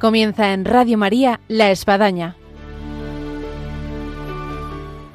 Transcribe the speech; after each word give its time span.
Comienza 0.00 0.54
en 0.54 0.64
Radio 0.64 0.96
María 0.96 1.40
La 1.46 1.70
Espadaña. 1.70 2.34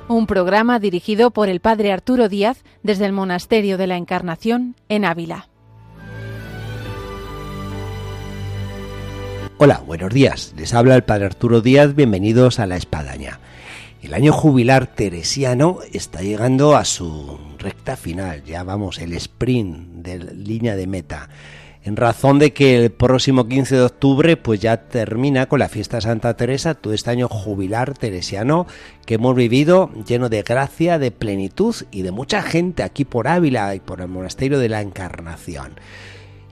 Un 0.07 0.27
programa 0.27 0.78
dirigido 0.78 1.31
por 1.31 1.49
el 1.49 1.60
Padre 1.60 1.92
Arturo 1.92 2.29
Díaz 2.29 2.63
desde 2.83 3.07
el 3.07 3.11
Monasterio 3.11 3.79
de 3.79 3.87
la 3.87 3.97
Encarnación 3.97 4.75
en 4.87 5.03
Ávila. 5.03 5.49
Hola, 9.57 9.81
buenos 9.87 10.13
días. 10.13 10.53
Les 10.56 10.75
habla 10.75 10.96
el 10.96 11.03
Padre 11.03 11.25
Arturo 11.25 11.61
Díaz. 11.61 11.96
Bienvenidos 11.96 12.60
a 12.60 12.67
La 12.67 12.75
Espadaña. 12.75 13.39
El 14.03 14.13
año 14.13 14.33
jubilar 14.33 14.85
teresiano 14.85 15.79
está 15.93 16.21
llegando 16.21 16.75
a 16.75 16.85
su 16.85 17.39
recta 17.57 17.97
final. 17.97 18.43
Ya 18.43 18.61
vamos, 18.61 18.99
el 18.99 19.13
sprint 19.13 20.03
de 20.03 20.20
línea 20.35 20.75
de 20.75 20.85
meta 20.85 21.27
en 21.85 21.95
razón 21.95 22.39
de 22.39 22.52
que 22.52 22.84
el 22.84 22.91
próximo 22.91 23.48
15 23.48 23.75
de 23.75 23.81
octubre 23.84 24.38
pues 24.38 24.59
ya 24.59 24.88
termina 24.88 25.45
con 25.45 25.59
la 25.59 25.70
fiesta 25.70 25.98
de 25.98 26.02
Santa 26.02 26.35
Teresa 26.35 26.73
todo 26.73 26.93
este 26.93 27.12
año 27.12 27.30
jubilar 27.30 27.95
teresiano 27.95 28.66
que 29.05 29.13
hemos 29.13 29.35
vivido 29.35 29.91
lleno 30.07 30.27
de 30.27 30.41
gracia, 30.41 30.98
de 30.98 31.12
plenitud 31.12 31.76
y 31.91 32.02
de 32.02 32.12
mucha 32.12 32.41
gente 32.41 32.81
aquí 32.81 33.05
por 33.05 33.27
Ávila 33.27 33.76
y 33.76 33.79
por 33.79 34.02
el 34.02 34.07
monasterio 34.07 34.57
de 34.57 34.67
la 34.67 34.81
Encarnación. 34.81 35.76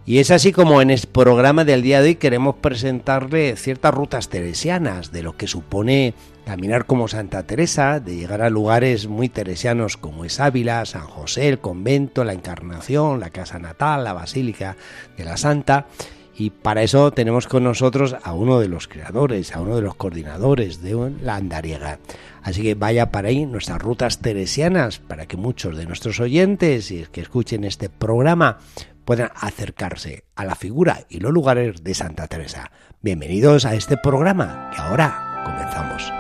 Y 0.06 0.20
es 0.20 0.32
así 0.32 0.52
como 0.52 0.82
en 0.82 0.90
el 0.90 1.00
programa 1.10 1.64
del 1.64 1.82
día 1.82 2.02
de 2.02 2.10
hoy 2.10 2.16
queremos 2.16 2.56
presentarle 2.56 3.56
ciertas 3.56 3.94
rutas 3.94 4.28
teresianas 4.28 5.14
de 5.14 5.24
lo 5.24 5.38
que 5.38 5.48
supone 5.48 6.14
caminar 6.46 6.86
como 6.86 7.08
Santa 7.08 7.44
Teresa, 7.44 8.02
de 8.02 8.18
llegar 8.18 8.42
a 8.42 8.50
lugares 8.50 9.08
muy 9.08 9.30
teresianos 9.30 9.96
como 9.96 10.26
es 10.26 10.42
Ávila, 10.42 10.86
San 10.86 11.08
José, 11.08 11.48
el 11.48 11.60
convento, 11.60 12.26
la 12.26 12.34
Encarnación, 12.34 13.22
la 13.22 13.30
casa 13.30 13.60
natal, 13.60 14.04
la 14.04 14.12
Basílica 14.12 14.76
de 15.18 15.24
la 15.24 15.38
Santa. 15.38 15.88
Y 16.36 16.50
para 16.50 16.84
eso 16.84 17.12
tenemos 17.12 17.48
con 17.48 17.64
nosotros 17.64 18.18
a 18.24 18.34
uno 18.34 18.60
de 18.60 18.68
los 18.68 18.90
creadores, 18.90 19.56
a 19.56 19.62
uno 19.62 19.78
de 19.78 19.84
los 19.84 19.96
coordinadores 19.96 20.82
de 20.82 21.14
la 21.22 21.36
andariega. 21.36 22.00
Así 22.42 22.62
que 22.62 22.76
vaya 22.76 23.10
para 23.10 23.30
ahí 23.30 23.46
nuestras 23.46 23.82
rutas 23.82 24.20
teresianas 24.20 25.00
para 25.00 25.28
que 25.28 25.38
muchos 25.38 25.78
de 25.78 25.86
nuestros 25.86 26.20
oyentes 26.20 26.92
y 26.92 27.06
que 27.10 27.22
escuchen 27.22 27.64
este 27.64 27.88
programa 27.88 28.58
puedan 29.06 29.32
acercarse 29.36 30.26
a 30.36 30.46
la 30.46 30.56
figura 30.56 31.06
y 31.10 31.20
los 31.20 31.32
lugares 31.32 31.84
de 31.84 31.94
Santa 31.94 32.28
Teresa. 32.28 32.72
Bienvenidos 33.02 33.66
a 33.66 33.76
este 33.76 33.98
programa 33.98 34.72
que 34.74 34.82
ahora 34.82 35.42
comenzamos. 35.46 36.12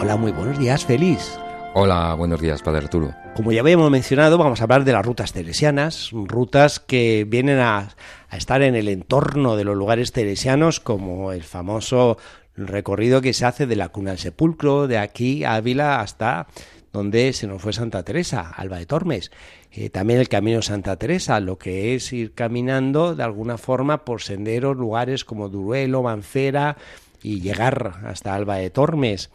Hola, 0.00 0.16
muy 0.16 0.32
buenos 0.32 0.58
días, 0.58 0.84
feliz. 0.84 1.38
Hola, 1.72 2.14
buenos 2.14 2.40
días, 2.40 2.62
Padre 2.62 2.80
Arturo. 2.80 3.14
Como 3.36 3.52
ya 3.52 3.60
habíamos 3.60 3.92
mencionado, 3.92 4.38
vamos 4.38 4.60
a 4.60 4.64
hablar 4.64 4.82
de 4.82 4.92
las 4.92 5.06
rutas 5.06 5.32
teresianas, 5.32 6.10
rutas 6.12 6.80
que 6.80 7.24
vienen 7.28 7.60
a, 7.60 7.90
estar 8.32 8.62
en 8.62 8.74
el 8.74 8.88
entorno 8.88 9.54
de 9.54 9.62
los 9.62 9.76
lugares 9.76 10.10
teresianos, 10.10 10.80
como 10.80 11.30
el 11.32 11.44
famoso 11.44 12.18
recorrido 12.56 13.20
que 13.20 13.32
se 13.32 13.46
hace 13.46 13.68
de 13.68 13.76
la 13.76 13.90
cuna 13.90 14.10
al 14.10 14.18
sepulcro, 14.18 14.88
de 14.88 14.98
aquí 14.98 15.44
a 15.44 15.54
Ávila 15.54 16.00
hasta 16.00 16.48
donde 16.92 17.32
se 17.32 17.46
nos 17.46 17.62
fue 17.62 17.72
Santa 17.72 18.02
Teresa, 18.02 18.50
Alba 18.50 18.78
de 18.78 18.86
Tormes. 18.86 19.30
Eh, 19.70 19.90
también 19.90 20.18
el 20.18 20.28
Camino 20.28 20.62
Santa 20.62 20.96
Teresa, 20.96 21.38
lo 21.38 21.56
que 21.56 21.94
es 21.94 22.12
ir 22.12 22.34
caminando 22.34 23.14
de 23.14 23.22
alguna 23.22 23.58
forma 23.58 24.04
por 24.04 24.22
senderos, 24.22 24.76
lugares 24.76 25.24
como 25.24 25.48
Duruelo, 25.48 26.02
Mancera 26.02 26.76
y 27.22 27.40
llegar 27.40 28.00
hasta 28.06 28.34
Alba 28.34 28.56
de 28.56 28.70
Tormes 28.70 29.30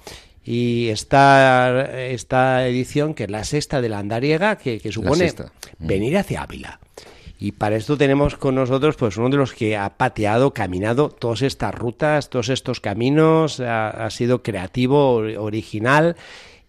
y 0.45 0.89
esta, 0.89 1.91
esta 2.07 2.67
edición, 2.67 3.15
que 3.15 3.23
es 3.23 3.31
la 3.31 3.43
sexta 3.43 3.81
de 3.81 3.89
la 3.89 3.99
andariega, 3.99 4.57
que, 4.57 4.79
supone 4.91 5.31
mm. 5.31 5.87
venir 5.87 6.17
hacia 6.17 6.43
Ávila. 6.43 6.79
Y 7.39 7.51
para 7.51 7.75
esto 7.75 7.97
tenemos 7.97 8.37
con 8.37 8.55
nosotros 8.55 8.95
pues 8.95 9.17
uno 9.17 9.29
de 9.29 9.37
los 9.37 9.53
que 9.53 9.75
ha 9.75 9.97
pateado, 9.97 10.53
caminado 10.53 11.09
todas 11.09 11.41
estas 11.41 11.73
rutas, 11.75 12.29
todos 12.29 12.49
estos 12.49 12.79
caminos, 12.79 13.59
ha, 13.59 14.09
sido 14.09 14.41
creativo, 14.41 15.15
original 15.15 16.15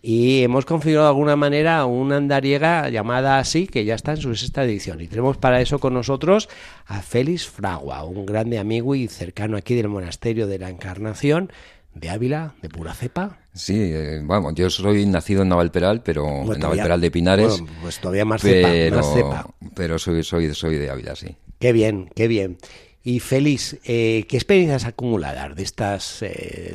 y 0.09 0.43
hemos 0.43 0.65
configurado 0.65 1.07
de 1.07 1.11
alguna 1.11 1.37
manera 1.37 1.85
una 1.85 2.17
andariega 2.17 2.89
llamada 2.91 3.39
así, 3.39 3.67
que 3.67 3.85
ya 3.85 3.97
está 3.97 4.13
en 4.13 4.19
su 4.19 4.35
sexta 4.37 4.63
edición. 4.63 5.01
Y 5.01 5.09
tenemos 5.09 5.37
para 5.37 5.61
eso 5.61 5.81
con 5.81 5.95
nosotros 5.95 6.49
a 6.87 7.03
Félix 7.03 7.49
Fragua, 7.49 8.05
un 8.05 8.25
grande 8.25 8.59
amigo 8.59 8.95
y 8.95 9.09
cercano 9.09 9.57
aquí 9.57 9.75
del 9.75 9.89
Monasterio 9.89 10.47
de 10.47 10.61
la 10.61 10.71
Encarnación, 10.71 11.51
de 11.97 12.11
Ávila, 12.11 12.55
de 12.63 12.69
pura 12.69 12.95
cepa. 12.95 13.39
Sí, 13.55 13.75
eh, 13.79 14.21
bueno, 14.23 14.53
yo 14.53 14.69
soy 14.69 15.07
nacido 15.07 15.43
en 15.43 15.49
Navalperal, 15.49 16.03
pero 16.03 16.53
en 16.53 16.61
Navalperal 16.61 17.01
de 17.01 17.11
Pinares. 17.11 17.63
pues 17.81 17.99
todavía 17.99 18.25
más 18.25 18.43
cepa, 18.43 18.97
más 18.97 19.15
cepa. 19.15 19.47
Pero 19.75 19.99
soy, 19.99 20.23
soy, 20.23 20.55
soy 20.55 20.77
de 20.77 20.91
Ávila, 20.91 21.17
sí. 21.17 21.37
Qué 21.59 21.73
bien, 21.73 22.11
qué 22.15 22.29
bien. 22.29 22.59
Y 23.03 23.21
Félix, 23.21 23.79
eh, 23.85 24.27
¿qué 24.29 24.37
experiencias 24.37 24.85
acumuladas 24.85 25.55
de 25.55 25.63
estas 25.63 26.23
eh, 26.23 26.75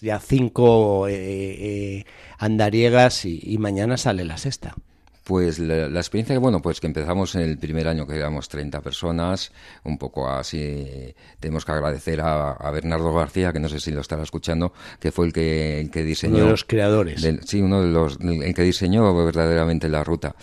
ya 0.00 0.20
cinco 0.20 1.06
andariegas 2.38 3.24
y, 3.24 3.40
y 3.42 3.58
mañana 3.58 3.96
sale 3.96 4.24
la 4.24 4.38
sexta? 4.38 4.74
Pues 5.24 5.58
la, 5.60 5.86
experiencia 5.86 6.34
que, 6.34 6.40
bueno, 6.40 6.60
pues 6.60 6.80
que 6.80 6.88
empezamos 6.88 7.34
en 7.36 7.42
el 7.42 7.58
primer 7.58 7.86
año 7.86 8.06
que 8.06 8.16
éramos 8.16 8.48
30 8.48 8.80
personas, 8.80 9.52
un 9.84 9.96
poco 9.96 10.28
así, 10.28 11.14
tenemos 11.38 11.64
que 11.64 11.72
agradecer 11.72 12.20
a, 12.20 12.70
Bernardo 12.72 13.14
García, 13.14 13.52
que 13.52 13.60
no 13.60 13.68
sé 13.68 13.78
si 13.78 13.92
lo 13.92 14.00
estará 14.00 14.22
escuchando, 14.22 14.72
que 14.98 15.12
fue 15.12 15.26
el 15.26 15.32
que, 15.32 15.80
el 15.80 15.90
que 15.90 16.02
diseñó... 16.02 16.36
Uno 16.36 16.44
de 16.46 16.50
los 16.50 16.64
creadores. 16.64 17.28
sí, 17.44 17.60
uno 17.60 17.82
de 17.82 17.88
los, 17.88 18.18
el 18.20 18.54
que 18.54 18.62
diseñó 18.62 19.14
verdaderamente 19.24 19.88
la 19.88 20.02
ruta. 20.02 20.34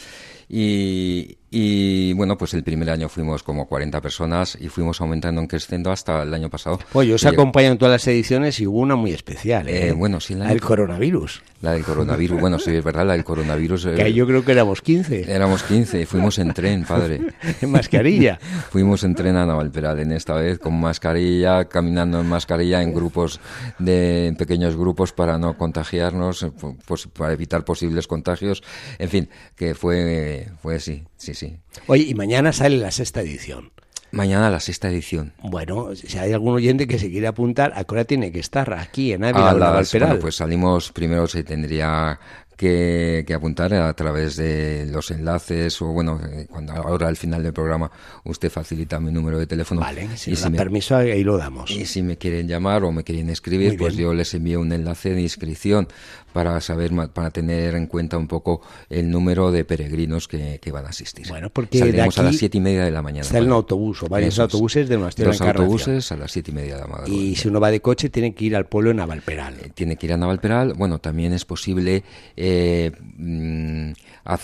Y, 0.48 1.39
y 1.52 2.14
bueno, 2.14 2.38
pues 2.38 2.54
el 2.54 2.64
primer 2.64 2.90
año 2.92 3.10
fuimos 3.10 3.42
como 3.42 3.68
40 3.68 4.02
personas 4.02 4.58
y 4.60 4.70
fuimos 4.70 5.02
aumentando 5.02 5.42
en 5.42 5.48
creciendo 5.48 5.92
hasta 5.92 6.22
el 6.22 6.34
año 6.34 6.50
pasado. 6.50 6.80
Pues 6.92 7.08
yo 7.08 7.16
os 7.16 7.26
acompaño 7.26 7.70
en 7.70 7.78
todas 7.78 7.92
las 7.92 8.08
ediciones 8.08 8.60
y 8.60 8.68
hubo 8.68 8.80
una 8.80 8.96
muy 8.96 9.12
especial. 9.12 9.68
¿eh? 9.68 9.88
eh 9.88 9.92
bueno, 9.94 10.20
sí, 10.20 10.36
la, 10.36 10.48
del 10.48 10.62
coronavirus. 10.62 11.42
La 11.62 11.74
del 11.74 11.84
coronavirus, 11.84 12.40
bueno, 12.40 12.60
sí, 12.60 12.76
es 12.76 12.84
verdad, 12.84 13.06
la 13.06 13.14
del 13.14 13.24
coronavirus. 13.24 13.88
Que 13.96 14.14
yo 14.14 14.28
creo 14.28 14.46
que 14.46 14.52
éramos 14.52 14.82
15. 14.82 15.32
Éramos 15.34 15.64
15 15.64 16.02
y 16.02 16.06
fuimos 16.06 16.38
en 16.38 16.54
tren, 16.54 16.84
padre. 16.84 17.20
en 17.62 17.72
mascarilla. 17.72 18.40
fuimos 18.70 19.04
en 19.04 19.16
tren 19.16 19.36
a 19.36 19.46
Navalperal, 19.46 20.00
en 20.00 20.12
esta 20.12 20.36
vez 20.36 20.60
con 20.60 20.80
mascarilla, 20.80 21.66
caminando 21.66 22.20
en 22.22 22.28
mascarilla 22.28 22.84
en 22.84 22.94
grupos, 22.94 23.40
de 23.80 24.28
en 24.28 24.36
pequeños 24.36 24.76
grupos 24.78 25.14
para 25.14 25.40
no 25.40 25.58
contagiarnos, 25.58 26.46
pues, 26.86 27.08
para 27.08 27.34
evitar 27.34 27.66
posibles 27.66 28.06
contagios. 28.06 28.62
En 29.00 29.10
fin, 29.10 29.30
que 29.56 29.74
fue, 29.74 30.50
fue 30.62 30.76
así, 30.76 31.04
sí, 31.20 31.36
sí. 31.36 31.60
Oye, 31.86 32.04
y 32.04 32.16
mañana 32.16 32.52
sale 32.52 32.78
la 32.78 32.90
sexta 32.90 33.22
edición. 33.22 33.72
Mañana 34.12 34.50
la 34.50 34.60
sexta 34.60 34.90
edición. 34.90 35.34
Bueno, 35.44 35.96
si 35.96 36.18
hay 36.18 36.34
algún 36.34 36.56
oyente 36.56 36.88
que 36.88 36.98
se 36.98 37.12
quiere 37.12 37.28
apuntar, 37.28 37.74
¿a 37.76 37.84
qué 37.84 37.94
hora 37.94 38.06
tiene 38.06 38.32
que 38.32 38.40
estar? 38.40 38.74
Aquí 38.74 39.14
en 39.14 39.24
Ávila, 39.24 39.54
la, 39.54 39.84
bueno, 39.84 40.20
pues 40.20 40.36
salimos, 40.36 40.92
primero 40.92 41.28
se 41.28 41.44
tendría 41.44 42.20
que, 42.60 43.34
apuntar 43.34 43.74
a 43.74 43.94
través 43.94 44.36
de 44.36 44.86
los 44.92 45.12
enlaces 45.12 45.82
o 45.82 45.88
bueno, 45.88 46.20
eh, 46.30 46.46
cuando 46.50 46.74
ahora 46.74 47.08
al 47.08 47.16
final 47.16 47.42
del 47.42 47.54
programa 47.54 47.90
usted 48.26 48.50
facilita 48.50 49.00
mi 49.00 49.14
número 49.14 49.40
de 49.40 49.48
teléfono. 49.48 49.80
Vale, 49.80 50.10
si 50.18 50.32
y 50.32 50.36
si 50.36 50.50
permiso 50.50 50.98
ahí 50.98 51.24
lo 51.24 51.38
damos. 51.38 51.72
Y 51.72 51.86
si 51.86 52.04
me 52.04 52.18
quieren 52.18 52.50
llamar 52.50 52.84
o 52.84 52.92
me 52.92 53.06
quieren 53.06 53.30
escribir, 53.30 53.78
pues 53.78 53.96
yo 53.96 54.14
les 54.14 54.34
envío 54.34 54.60
un 54.60 54.74
enlace 54.74 55.14
de 55.14 55.22
inscripción 55.22 55.88
para 56.34 56.60
saber, 56.60 56.92
para 57.14 57.32
tener 57.32 57.76
en 57.76 57.88
cuenta 57.88 58.18
un 58.18 58.28
poco 58.28 58.62
el 58.90 59.10
número 59.10 59.52
de 59.52 59.64
peregrinos 59.64 60.28
que, 60.28 60.60
van 60.72 60.86
a 60.86 60.90
asistir. 60.90 61.28
Bueno, 61.30 61.50
porque 61.50 61.80
Saldremos 61.80 62.18
a 62.20 62.24
las 62.24 62.36
siete 62.36 62.58
y 62.58 62.62
media 62.62 62.84
de 62.84 62.92
la 62.92 63.02
mañana. 63.02 63.24
Sale 63.24 63.46
un 63.46 63.54
autobús 63.54 64.04
o 64.04 64.08
varios 64.08 64.38
autobuses 64.38 64.88
de 64.88 64.98
nuestra 64.98 65.26
Los 65.26 65.42
autobuses 65.42 66.12
a 66.12 66.18
las 66.18 66.32
siete 66.32 66.52
y 66.52 66.54
media 66.54 66.76
de 66.76 66.82
la 66.82 66.88
mañana. 66.88 67.10
Y 67.10 67.36
si 67.36 67.48
uno 67.48 67.60
va 67.60 67.72
de 67.72 67.80
coche, 67.80 68.10
tiene 68.10 68.36
que 68.36 68.46
ir 68.46 68.56
al 68.56 68.66
pueblo 68.66 68.90
de 68.90 68.96
Navalperal. 68.96 69.56
Eh, 69.64 69.72
tiene 69.74 69.96
que 69.96 70.06
ir 70.06 70.14
a 70.14 70.18
Navalperal. 70.18 70.74
Bueno, 70.74 71.00
también 71.00 71.34
es 71.34 71.46
posible 71.46 72.04
eh, 72.36 72.49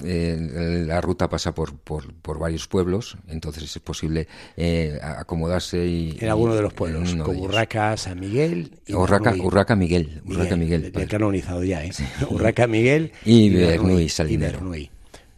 eh, 0.03 0.85
la 0.87 1.01
ruta 1.01 1.29
pasa 1.29 1.53
por, 1.53 1.77
por, 1.77 2.39
varios 2.39 2.67
pueblos, 2.67 3.17
entonces 3.27 3.63
es 3.63 3.79
posible 3.81 4.27
eh, 4.57 4.99
acomodarse 5.01 5.85
y, 5.85 6.17
en 6.19 6.29
alguno 6.29 6.55
de 6.55 6.61
los 6.61 6.73
pueblos, 6.73 7.15
como 7.15 7.41
Urraca, 7.41 7.95
San 7.97 8.19
Miguel 8.19 8.71
y 8.85 8.93
Urraca, 8.93 9.33
Urraca 9.35 9.75
Miguel, 9.75 10.21
Urraca 10.25 10.55
Miguel, 10.55 10.91
Miguel 10.93 11.07
canonizado 11.07 11.63
ya, 11.63 11.83
¿eh? 11.85 11.91
Urraca 12.29 12.67
Miguel 12.67 13.11
y, 13.25 13.55
y 13.55 14.09
Salinero. 14.09 14.59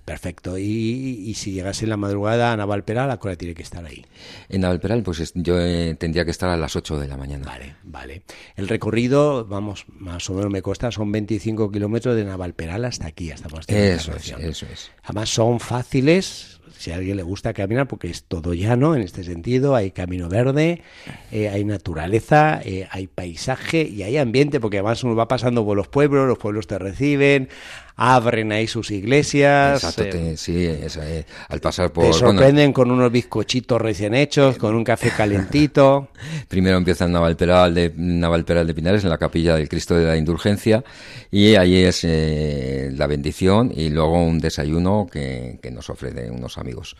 Perfecto. 0.07 0.57
Y, 0.57 1.33
si 1.36 1.51
llegase 1.51 1.83
en 1.83 1.89
la 1.89 1.98
madrugada 1.98 2.54
a 2.54 2.56
Navalperal, 2.56 3.12
¿a 3.12 3.19
qué 3.19 3.27
hora 3.27 3.36
tiene 3.36 3.54
que 3.54 3.62
estar 3.62 3.83
ahí? 3.83 4.06
En 4.48 4.62
Navalperal, 4.62 5.04
pues 5.04 5.33
yo 5.36 5.59
eh, 5.59 5.98
tendría 6.00 6.24
que 6.24 6.31
estar 6.31 6.50
a 6.50 6.56
las 6.56 6.77
8 6.77 6.98
de 6.98 7.09
la 7.09 7.18
mañana. 7.18 7.45
Vale, 7.45 7.75
vale. 7.83 8.21
El 8.56 8.69
recorrido, 8.69 9.45
vamos, 9.45 9.83
más 9.89 10.30
o 10.30 10.33
menos 10.33 10.50
me 10.50 10.62
cuesta, 10.62 10.92
son 10.92 11.12
25 11.12 11.69
kilómetros 11.71 12.15
de 12.15 12.24
Navalperal 12.24 12.86
hasta 12.86 13.06
aquí, 13.06 13.31
hasta 13.31 13.50
Eso 13.68 14.13
es, 14.15 14.33
eso 14.39 14.65
es. 14.71 14.92
Además 15.04 15.30
son 15.30 15.59
fáciles, 15.59 16.62
si 16.77 16.92
a 16.92 16.95
alguien 16.95 17.18
le 17.18 17.24
gusta 17.24 17.54
caminar, 17.54 17.88
porque 17.88 18.09
es 18.09 18.24
todo 18.24 18.54
llano 18.54 18.95
en 18.95 19.01
este 19.01 19.24
sentido, 19.24 19.75
hay 19.75 19.92
camino 19.92 20.30
verde, 20.30 20.83
eh, 21.31 21.50
hay 21.50 21.65
naturaleza, 21.65 22.62
eh, 22.63 22.88
hay 22.92 23.07
paisaje 23.07 23.81
y 23.81 24.04
hay 24.04 24.18
ambiente, 24.18 24.59
porque 24.59 24.77
además 24.77 25.04
uno 25.04 25.15
va 25.15 25.27
pasando 25.27 25.65
por 25.65 25.75
los 25.75 25.88
pueblos, 25.88 26.27
los 26.27 26.38
pueblos 26.38 26.68
te 26.68 26.77
reciben, 26.77 27.50
abren 27.97 28.51
ahí 28.51 28.67
sus 28.67 28.91
iglesias. 28.91 29.83
Exacto, 29.83 30.17
eh, 30.17 30.38
sí, 30.38 30.53
eh, 30.55 31.25
al 31.49 31.59
pasar 31.59 31.91
por... 31.91 32.05
Te 32.05 32.13
sorprenden 32.13 32.71
con 32.71 32.91
unos 32.91 33.11
bizcochitos 33.11 33.81
recién 33.81 34.13
hechos, 34.13 34.57
con 34.57 34.75
un 34.75 34.83
café 34.83 35.09
calentito. 35.09 36.09
Primero 36.47 36.77
empieza 36.77 37.05
en 37.05 37.13
Navalperal 37.13 37.73
de, 37.73 37.91
Navalperal 37.95 38.67
de 38.67 38.73
Pinares, 38.75 39.03
en 39.03 39.09
la 39.09 39.17
capilla 39.17 39.55
del 39.55 39.67
Cristo 39.67 39.95
de 39.95 40.05
la 40.05 40.15
Indulgencia, 40.15 40.83
y 41.31 41.55
ahí 41.55 41.83
es 41.83 42.03
eh, 42.03 42.91
la 42.94 43.07
bendición 43.07 43.71
y 43.75 43.89
luego 43.89 44.23
un 44.23 44.39
desayuno 44.39 45.07
que, 45.11 45.59
que 45.61 45.71
nos 45.71 45.89
ofrecen 45.89 46.31
unos 46.31 46.59
amigos. 46.59 46.95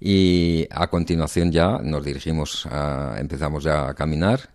Y 0.00 0.66
a 0.72 0.88
continuación 0.88 1.52
ya 1.52 1.78
nos 1.78 2.04
dirigimos, 2.04 2.66
a, 2.66 3.16
empezamos 3.18 3.62
ya 3.62 3.88
a 3.88 3.94
caminar 3.94 4.50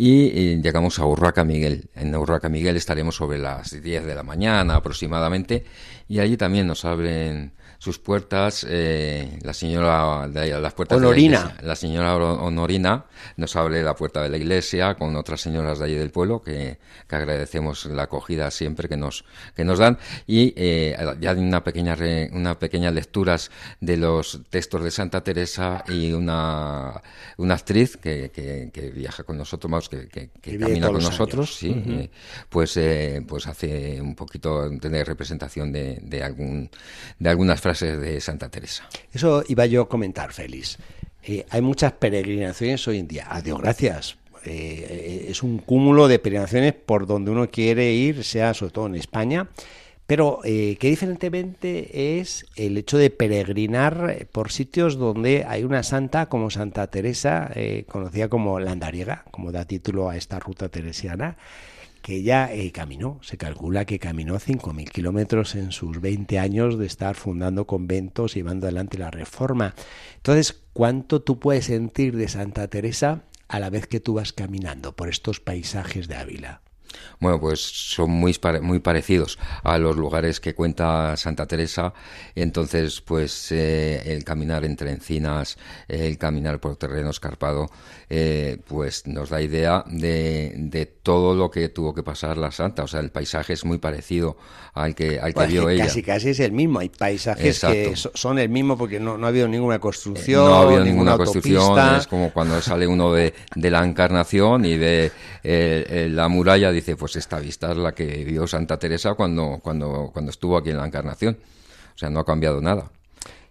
y, 0.00 0.62
llegamos 0.62 1.00
a 1.00 1.06
Urraca 1.06 1.42
Miguel. 1.42 1.90
En 1.96 2.14
Urraca 2.14 2.48
Miguel 2.48 2.76
estaremos 2.76 3.16
sobre 3.16 3.38
las 3.38 3.82
10 3.82 4.06
de 4.06 4.14
la 4.14 4.22
mañana 4.22 4.76
aproximadamente 4.76 5.64
y 6.06 6.20
allí 6.20 6.36
también 6.36 6.68
nos 6.68 6.84
abren 6.84 7.52
sus 7.78 7.98
puertas, 7.98 8.66
eh, 8.68 9.38
la 9.42 9.54
señora 9.54 10.28
de 10.28 10.60
las 10.60 10.74
puertas 10.74 10.98
Honorina. 10.98 11.56
la, 11.62 11.76
señora 11.76 12.16
Honorina 12.16 13.04
nos 13.36 13.54
abre 13.54 13.82
la 13.84 13.94
puerta 13.94 14.20
de 14.20 14.28
la 14.28 14.36
iglesia 14.36 14.96
con 14.96 15.14
otras 15.14 15.40
señoras 15.40 15.78
de 15.78 15.84
allí 15.84 15.94
del 15.94 16.10
pueblo 16.10 16.42
que, 16.42 16.78
que 17.08 17.16
agradecemos 17.16 17.86
la 17.86 18.04
acogida 18.04 18.50
siempre 18.50 18.88
que 18.88 18.96
nos 18.96 19.24
que 19.54 19.64
nos 19.64 19.78
dan. 19.78 19.98
Y 20.26 20.52
eh, 20.56 20.96
ya 21.20 21.30
hay 21.30 21.38
una 21.38 21.62
pequeña 21.62 21.96
una 22.32 22.58
pequeña 22.58 22.90
lecturas 22.90 23.50
de 23.80 23.96
los 23.96 24.40
textos 24.50 24.82
de 24.82 24.90
Santa 24.90 25.22
Teresa 25.22 25.84
y 25.88 26.12
una 26.12 27.00
una 27.36 27.54
actriz 27.54 27.96
que, 27.96 28.30
que, 28.32 28.90
viaja 28.90 29.22
con 29.22 29.38
nosotros 29.38 29.70
más 29.70 29.88
que, 29.88 30.08
que 30.08 30.58
camina 30.58 30.88
con 30.88 31.02
nosotros 31.02 31.54
sí 31.54 31.82
eh, 31.86 32.10
pues 32.48 32.76
eh, 32.76 33.22
pues 33.26 33.46
hace 33.46 34.00
un 34.00 34.14
poquito 34.14 34.68
de 34.68 35.04
representación 35.04 35.72
de, 35.72 36.00
de 36.02 36.22
algún 36.22 36.70
de 37.18 37.28
algunas 37.28 37.60
de 37.74 38.20
Santa 38.20 38.48
Teresa. 38.48 38.88
Eso 39.12 39.44
iba 39.48 39.66
yo 39.66 39.82
a 39.82 39.88
comentar, 39.88 40.32
Félix. 40.32 40.78
Eh, 41.22 41.44
hay 41.50 41.60
muchas 41.60 41.92
peregrinaciones 41.92 42.86
hoy 42.88 42.98
en 42.98 43.08
día. 43.08 43.26
Adiós, 43.28 43.60
gracias. 43.60 44.18
Eh, 44.44 44.86
eh, 44.88 45.26
es 45.28 45.42
un 45.42 45.58
cúmulo 45.58 46.08
de 46.08 46.18
peregrinaciones 46.18 46.72
por 46.72 47.06
donde 47.06 47.30
uno 47.30 47.48
quiere 47.50 47.92
ir, 47.92 48.24
sea 48.24 48.54
sobre 48.54 48.72
todo 48.72 48.86
en 48.86 48.94
España. 48.94 49.48
Pero 50.06 50.40
eh, 50.44 50.78
qué 50.80 50.88
diferentemente 50.88 52.18
es 52.18 52.46
el 52.56 52.78
hecho 52.78 52.96
de 52.96 53.10
peregrinar 53.10 54.26
por 54.32 54.50
sitios 54.50 54.96
donde 54.96 55.44
hay 55.46 55.64
una 55.64 55.82
santa 55.82 56.26
como 56.30 56.48
Santa 56.48 56.86
Teresa, 56.86 57.50
conocida 57.88 58.28
como 58.28 58.58
la 58.58 58.72
Andariega, 58.72 59.24
como 59.30 59.52
da 59.52 59.66
título 59.66 60.08
a 60.08 60.16
esta 60.16 60.38
ruta 60.38 60.70
teresiana, 60.70 61.36
que 62.02 62.16
ella 62.16 62.52
eh, 62.52 62.70
caminó, 62.72 63.18
se 63.22 63.36
calcula 63.36 63.84
que 63.84 63.98
caminó 63.98 64.36
5.000 64.36 64.90
kilómetros 64.90 65.54
en 65.54 65.72
sus 65.72 66.00
20 66.00 66.38
años 66.38 66.78
de 66.78 66.86
estar 66.86 67.14
fundando 67.14 67.66
conventos 67.66 68.34
y 68.36 68.40
llevando 68.40 68.66
adelante 68.66 68.98
la 68.98 69.10
reforma. 69.10 69.74
Entonces, 70.16 70.62
¿cuánto 70.72 71.22
tú 71.22 71.38
puedes 71.38 71.66
sentir 71.66 72.16
de 72.16 72.28
Santa 72.28 72.68
Teresa 72.68 73.24
a 73.48 73.60
la 73.60 73.70
vez 73.70 73.86
que 73.86 74.00
tú 74.00 74.14
vas 74.14 74.32
caminando 74.32 74.94
por 74.94 75.08
estos 75.08 75.40
paisajes 75.40 76.08
de 76.08 76.16
Ávila? 76.16 76.62
Bueno, 77.20 77.40
pues 77.40 77.60
son 77.60 78.10
muy, 78.10 78.36
muy 78.62 78.78
parecidos 78.78 79.38
a 79.62 79.78
los 79.78 79.96
lugares 79.96 80.40
que 80.40 80.54
cuenta 80.54 81.16
Santa 81.16 81.46
Teresa. 81.46 81.92
Entonces, 82.34 83.00
pues 83.00 83.50
eh, 83.52 84.12
el 84.12 84.24
caminar 84.24 84.64
entre 84.64 84.90
encinas, 84.90 85.58
el 85.88 86.16
caminar 86.18 86.60
por 86.60 86.76
terreno 86.76 87.10
escarpado, 87.10 87.70
eh, 88.10 88.58
pues 88.66 89.06
nos 89.06 89.30
da 89.30 89.42
idea 89.42 89.84
de, 89.86 90.54
de, 90.56 90.86
todo 90.86 91.34
lo 91.34 91.50
que 91.50 91.68
tuvo 91.68 91.94
que 91.94 92.02
pasar 92.02 92.38
la 92.38 92.50
Santa. 92.50 92.84
O 92.84 92.86
sea, 92.86 93.00
el 93.00 93.10
paisaje 93.10 93.52
es 93.52 93.64
muy 93.64 93.78
parecido 93.78 94.36
al 94.74 94.94
que, 94.94 95.18
al 95.18 95.28
que 95.28 95.34
pues 95.34 95.48
vio 95.48 95.68
ella. 95.68 95.84
Casi, 95.84 96.02
casi 96.02 96.30
es 96.30 96.40
el 96.40 96.52
mismo. 96.52 96.78
Hay 96.78 96.88
paisajes 96.88 97.60
que 97.60 97.94
son 97.96 98.38
el 98.38 98.48
mismo 98.48 98.78
porque 98.78 99.00
no, 99.00 99.18
no 99.18 99.26
ha 99.26 99.28
habido 99.28 99.48
ninguna 99.48 99.78
construcción. 99.78 100.44
no 100.44 100.54
ha 100.54 100.62
habido 100.62 100.84
ninguna, 100.84 101.16
construcción. 101.16 101.96
Es 101.96 102.06
como 102.06 102.32
cuando 102.32 102.60
sale 102.62 102.86
uno 102.86 103.12
de, 103.12 103.34
de 103.54 103.70
la 103.70 103.84
Encarnación 103.84 104.64
y 104.64 104.76
eh, 104.80 106.08
la 106.10 106.28
muralla, 106.28 106.72
dice, 106.80 106.96
pues 106.96 107.16
esta 107.16 107.38
vista 107.38 107.70
es 107.70 107.76
la 107.76 107.92
que 107.92 108.24
vio 108.24 108.46
Santa 108.46 108.78
Teresa 108.78 109.14
cuando, 109.14 109.60
cuando, 109.62 110.10
cuando 110.12 110.30
estuvo 110.30 110.56
aquí 110.56 110.70
en 110.70 110.78
la 110.78 110.86
Encarnación. 110.86 111.38
O 111.94 111.98
sea, 111.98 112.10
no 112.10 112.20
ha 112.20 112.24
cambiado 112.24 112.60
nada. 112.60 112.90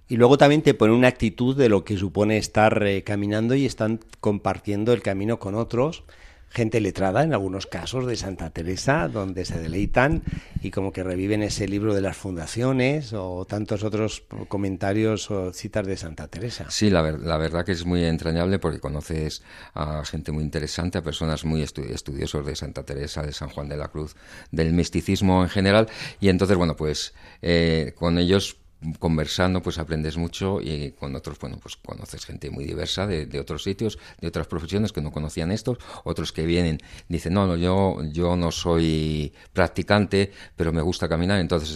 Y 0.10 0.16
luego 0.16 0.38
también 0.38 0.62
te 0.62 0.74
pone 0.74 0.94
una 0.94 1.10
actitud 1.10 1.56
de 1.56 1.70
lo 1.70 1.84
que 1.84 1.98
supone 1.98 2.38
estar 2.38 2.82
eh, 2.84 3.04
caminando 3.04 3.56
y 3.56 3.66
están 3.66 4.00
compartiendo 4.22 4.94
el 4.94 5.02
camino 5.02 5.38
con 5.38 5.56
otros 5.56 6.04
gente 6.50 6.80
letrada 6.80 7.24
en 7.24 7.34
algunos 7.34 7.68
casos 7.68 8.06
de 8.08 8.16
Santa 8.16 8.50
Teresa, 8.50 9.08
donde 9.08 9.46
se 9.46 9.60
deleitan 9.60 10.24
y 10.62 10.72
como 10.72 10.92
que 10.92 11.04
reviven 11.04 11.44
ese 11.44 11.68
libro 11.68 11.94
de 11.94 12.02
las 12.02 12.18
fundaciones 12.18 13.14
o 13.14 13.46
tantos 13.46 13.84
otros 13.84 14.24
comentarios 14.48 15.30
o 15.30 15.54
citas 15.54 15.86
de 15.86 15.98
Santa 15.98 16.28
Teresa. 16.28 16.66
Sí, 16.70 16.90
la, 16.90 17.12
la 17.12 17.38
verdad 17.38 17.66
que 17.66 17.74
es 17.74 17.86
muy 17.86 18.04
entrañable 18.04 18.60
porque 18.60 18.80
conoces 18.80 19.44
a 19.74 20.04
gente 20.06 20.32
muy 20.32 20.44
interesante, 20.44 20.98
a 20.98 21.04
personas 21.04 21.46
muy 21.46 21.62
estudiosos 21.62 22.46
de 22.46 22.56
Santa 22.56 22.84
Teresa, 22.84 23.22
de 23.22 23.34
San 23.34 23.50
Juan 23.50 23.70
de 23.70 23.78
la 23.78 23.90
Cruz, 23.90 24.16
del 24.52 24.74
misticismo 24.74 25.44
en 25.44 25.50
general 25.50 25.88
y 26.20 26.30
entonces, 26.30 26.58
bueno, 26.58 26.76
pues 26.76 27.14
eh, 27.42 27.94
con 27.96 28.18
ellos 28.18 28.58
conversando 29.00 29.62
pues 29.62 29.80
aprendes 29.80 30.18
mucho 30.18 30.60
y 30.62 30.92
con 30.92 31.16
otros 31.16 31.40
bueno 31.40 31.58
pues 31.62 31.78
conoces 31.78 32.26
gente 32.26 32.52
muy 32.52 32.64
diversa 32.64 33.08
de, 33.08 33.26
de, 33.26 33.40
otros 33.40 33.64
sitios 33.64 33.98
de 34.22 34.28
otras 34.28 34.46
profesiones 34.48 34.92
que 34.92 35.02
no 35.02 35.12
conocían 35.12 35.52
estos 35.52 35.80
otros 36.04 36.32
que 36.32 36.46
vienen 36.46 36.78
dicen 37.10 37.34
no, 37.34 37.48
no 37.48 37.56
yo 37.56 37.98
yo 38.12 38.36
no 38.36 38.52
soy 38.52 39.34
practicante 39.52 40.32
pero 40.56 40.72
me 40.72 40.82
gusta 40.82 41.10
caminar 41.10 41.40
entonces 41.40 41.76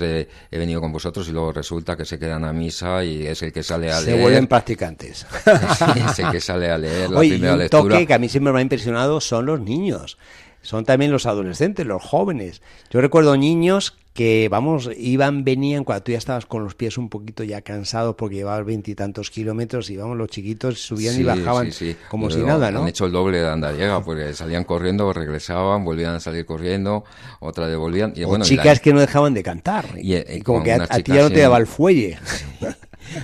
he, 0.51 0.57
venido 0.57 0.80
con 0.80 0.92
vosotros 0.92 1.27
y 1.27 1.31
luego 1.31 1.51
resulta 1.51 1.98
que 1.98 2.06
se 2.06 2.19
quedan 2.19 2.45
a 2.45 2.53
misa 2.53 3.03
y 3.03 3.25
es 3.25 3.42
el 3.42 3.51
que 3.51 3.63
sale 3.63 3.92
a 3.92 4.00
leer 4.00 4.18
se 4.18 4.21
vuelven 4.21 4.48
practicantes. 4.48 5.25
Es 6.12 6.19
el 6.19 6.31
que 6.31 6.39
sale 6.39 6.69
a 6.69 6.77
leer 6.77 7.09
la 7.09 7.19
primera 7.19 7.56
un 7.56 7.69
toque 7.69 8.06
que 8.06 8.13
a 8.13 8.19
mí 8.19 8.30
siempre 8.30 8.53
me 8.53 8.59
ha 8.59 8.62
impresionado 8.62 9.19
son 9.19 9.45
los 9.45 9.59
niños 9.59 10.18
son 10.62 10.86
también 10.86 11.12
los 11.12 11.25
adolescentes, 11.25 11.88
los 11.88 12.03
jóvenes. 12.03 12.62
Yo 12.92 13.01
recuerdo 13.01 13.36
niños 13.36 13.98
que, 14.13 14.50
vamos, 14.50 14.89
iban, 14.98 15.44
venían, 15.44 15.84
cuando 15.84 16.03
tú 16.03 16.12
ya 16.12 16.18
estabas 16.18 16.46
con 16.46 16.63
los 16.63 16.75
pies 16.75 16.98
un 16.98 17.10
poquito 17.10 17.44
ya 17.44 17.62
cansados 17.62 18.15
porque 18.15 18.36
llevabas 18.38 18.65
veintitantos 18.65 19.32
kilómetros 19.32 19.89
y, 19.89 19.98
vamos, 19.98 20.18
los 20.18 20.27
chiquitos 20.27 20.82
subían 20.82 21.20
y 21.20 21.24
bajaban 21.24 21.70
como 22.10 22.30
si 22.30 22.39
nada, 22.39 22.72
¿no? 22.72 22.82
Han 22.82 22.89
hecho 22.89 23.06
el 23.06 23.12
doble 23.12 23.39
de 23.39 23.50
andallega 23.50 24.03
porque 24.03 24.34
salían 24.34 24.63
corriendo, 24.65 25.12
regresaban, 25.13 25.86
volvían 25.86 26.15
a 26.15 26.20
salir 26.20 26.46
corriendo, 26.46 27.06
otra 27.39 27.68
vez 27.68 27.77
volvían. 27.77 28.13
Y, 28.15 28.24
o 28.24 28.38
chicas 28.39 28.80
que 28.80 28.94
no 28.94 29.00
dejaban 29.00 29.34
de 29.34 29.44
cantar. 29.44 29.86
Y, 29.98 30.15
eh, 30.15 30.41
como 30.44 30.63
que 30.63 30.74
a, 30.74 30.88
ti 30.88 31.13
ya 31.13 31.22
no 31.22 31.30
te 31.30 31.39
daba 31.39 31.58
el 31.58 31.68
fuelle. 31.68 32.18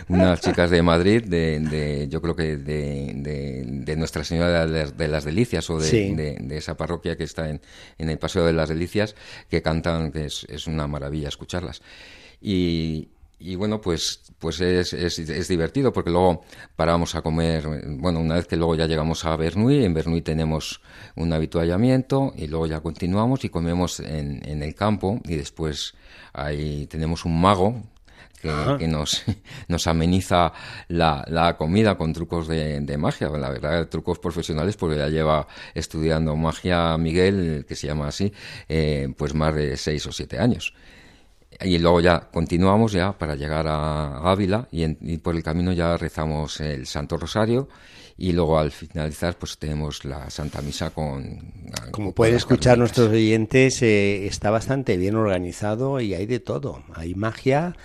Unas 0.07 0.41
chicas 0.41 0.69
de 0.69 0.81
Madrid, 0.81 1.23
de, 1.23 1.59
de 1.59 2.07
yo 2.09 2.21
creo 2.21 2.35
que 2.35 2.57
de, 2.57 3.13
de, 3.85 3.95
Nuestra 3.95 4.23
Señora 4.23 4.65
de, 4.67 5.07
las 5.07 5.23
Delicias 5.23 5.69
o 5.69 5.79
de, 5.79 6.37
esa 6.51 6.77
parroquia 6.77 7.17
que 7.17 7.23
está 7.23 7.49
en, 7.49 7.61
en, 7.97 8.09
el 8.09 8.17
Paseo 8.17 8.45
de 8.45 8.53
las 8.53 8.69
Delicias, 8.69 9.15
que 9.49 9.61
cantan, 9.61 10.11
que 10.11 10.25
es, 10.25 10.45
es 10.49 10.67
una 10.67 10.87
maravilla 10.87 11.29
escucharlas. 11.29 11.81
Y, 12.41 13.09
y 13.39 13.55
bueno, 13.55 13.81
pues, 13.81 14.21
pues 14.39 14.59
es, 14.61 14.93
es, 14.93 15.19
es, 15.19 15.47
divertido 15.47 15.93
porque 15.93 16.09
luego 16.09 16.43
paramos 16.75 17.13
a 17.13 17.21
comer, 17.21 17.67
bueno, 17.99 18.19
una 18.19 18.35
vez 18.35 18.47
que 18.47 18.55
luego 18.55 18.75
ya 18.75 18.87
llegamos 18.87 19.25
a 19.25 19.35
Bernuy, 19.35 19.85
en 19.85 19.93
Bernuy 19.93 20.21
tenemos 20.21 20.81
un 21.15 21.31
habituallamiento 21.33 22.33
y 22.35 22.47
luego 22.47 22.65
ya 22.65 22.79
continuamos 22.79 23.45
y 23.45 23.49
comemos 23.49 23.99
en, 23.99 24.41
en 24.47 24.63
el 24.63 24.73
campo 24.73 25.21
y 25.23 25.35
después 25.35 25.93
ahí 26.33 26.87
tenemos 26.87 27.25
un 27.25 27.39
mago 27.39 27.83
que, 28.41 28.87
nos, 28.87 29.23
nos 29.67 29.87
ameniza 29.87 30.53
la, 30.87 31.23
la, 31.27 31.57
comida 31.57 31.97
con 31.97 32.13
trucos 32.13 32.47
de, 32.47 32.79
de, 32.81 32.97
magia. 32.97 33.29
La 33.29 33.49
verdad, 33.49 33.87
trucos 33.87 34.19
profesionales, 34.19 34.77
porque 34.77 34.97
ya 34.97 35.09
lleva 35.09 35.47
estudiando 35.73 36.35
magia 36.35 36.97
Miguel, 36.97 37.65
que 37.67 37.75
se 37.75 37.87
llama 37.87 38.07
así, 38.07 38.31
eh, 38.69 39.07
pues 39.17 39.33
más 39.33 39.53
de 39.55 39.77
seis 39.77 40.05
o 40.07 40.11
siete 40.11 40.39
años. 40.39 40.73
Y 41.61 41.79
luego 41.79 42.01
ya 42.01 42.29
continuamos 42.31 42.91
ya 42.91 43.17
para 43.17 43.35
llegar 43.35 43.65
a 43.67 44.29
Ávila 44.29 44.67
y, 44.71 44.83
y, 44.83 45.17
por 45.17 45.35
el 45.35 45.41
camino 45.41 45.71
ya 45.71 45.97
rezamos 45.97 46.59
el 46.59 46.85
Santo 46.85 47.17
Rosario 47.17 47.67
y 48.17 48.31
luego 48.31 48.57
al 48.57 48.71
finalizar 48.71 49.37
pues 49.37 49.57
tenemos 49.57 50.03
la 50.03 50.29
Santa 50.29 50.61
Misa 50.61 50.89
con... 50.89 51.53
Como 51.91 52.13
pueden 52.13 52.35
escuchar 52.35 52.77
nuestros 52.77 53.09
oyentes, 53.09 53.81
eh, 53.83 54.25
está 54.25 54.49
bastante 54.49 54.97
bien 54.97 55.15
organizado 55.15 56.01
y 56.01 56.15
hay 56.15 56.25
de 56.25 56.39
todo. 56.39 56.83
Hay 56.95 57.13
magia, 57.13 57.75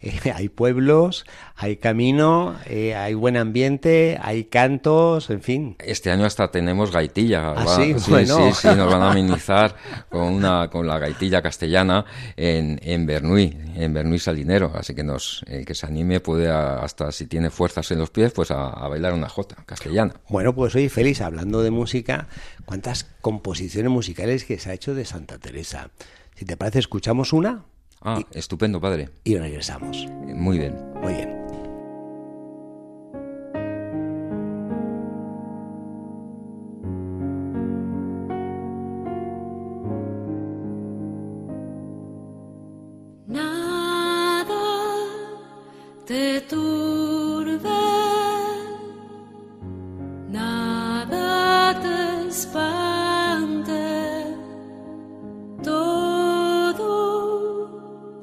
eh, 0.00 0.30
hay 0.34 0.48
pueblos, 0.48 1.24
hay 1.56 1.76
camino, 1.76 2.56
eh, 2.66 2.94
hay 2.94 3.14
buen 3.14 3.36
ambiente, 3.36 4.18
hay 4.22 4.44
cantos, 4.44 5.30
en 5.30 5.42
fin. 5.42 5.76
Este 5.80 6.10
año 6.10 6.24
hasta 6.24 6.50
tenemos 6.50 6.92
gaitilla. 6.92 7.52
¿Ah, 7.56 7.76
sí? 7.80 7.94
sí, 7.98 8.10
Bueno. 8.10 8.52
sí, 8.54 8.68
sí, 8.68 8.74
nos 8.76 8.90
van 8.92 9.02
a 9.02 9.10
amenizar 9.10 9.74
con 10.08 10.22
una 10.22 10.68
con 10.70 10.86
la 10.86 10.98
gaitilla 10.98 11.42
castellana 11.42 12.04
en, 12.36 12.78
en 12.82 13.06
Bernuy, 13.06 13.56
en 13.74 13.92
Bernuy 13.94 14.18
Salinero. 14.18 14.72
Así 14.74 14.94
que 14.94 15.02
nos 15.02 15.42
el 15.48 15.64
que 15.66 15.74
se 15.74 15.86
anime 15.86 16.20
puede 16.20 16.48
a- 16.48 16.76
hasta 16.80 17.10
si 17.12 17.26
tiene 17.26 17.50
fuerzas 17.50 17.90
en 17.90 17.98
los 17.98 18.10
pies, 18.10 18.32
pues 18.32 18.50
a, 18.50 18.68
a 18.70 18.88
bailar 18.88 19.12
una 19.14 19.28
jota 19.28 19.56
castellana. 19.66 20.14
Bueno, 20.28 20.54
pues 20.54 20.74
hoy 20.74 20.88
Félix, 20.88 21.20
hablando 21.20 21.62
de 21.62 21.70
música, 21.70 22.28
¿cuántas 22.64 23.04
composiciones 23.20 23.90
musicales 23.90 24.44
que 24.44 24.58
se 24.58 24.70
ha 24.70 24.74
hecho 24.74 24.94
de 24.94 25.04
Santa 25.04 25.38
Teresa? 25.38 25.90
Si 26.36 26.44
te 26.44 26.56
parece, 26.56 26.78
escuchamos 26.78 27.32
una 27.32 27.64
Ah, 28.00 28.20
estupendo, 28.32 28.80
padre. 28.80 29.10
y 29.24 29.36
regresamos. 29.36 30.06
Muy 30.06 30.58
bien. 30.58 30.76
Muy 31.02 31.14
bien. 31.14 31.37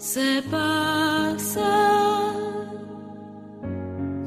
Se 0.06 0.44
pasa, 0.52 2.32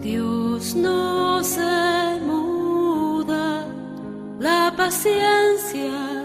Dios 0.03 0.75
no 0.75 1.45
se 1.45 2.21
muda, 2.27 3.65
la 4.41 4.75
paciencia 4.77 6.18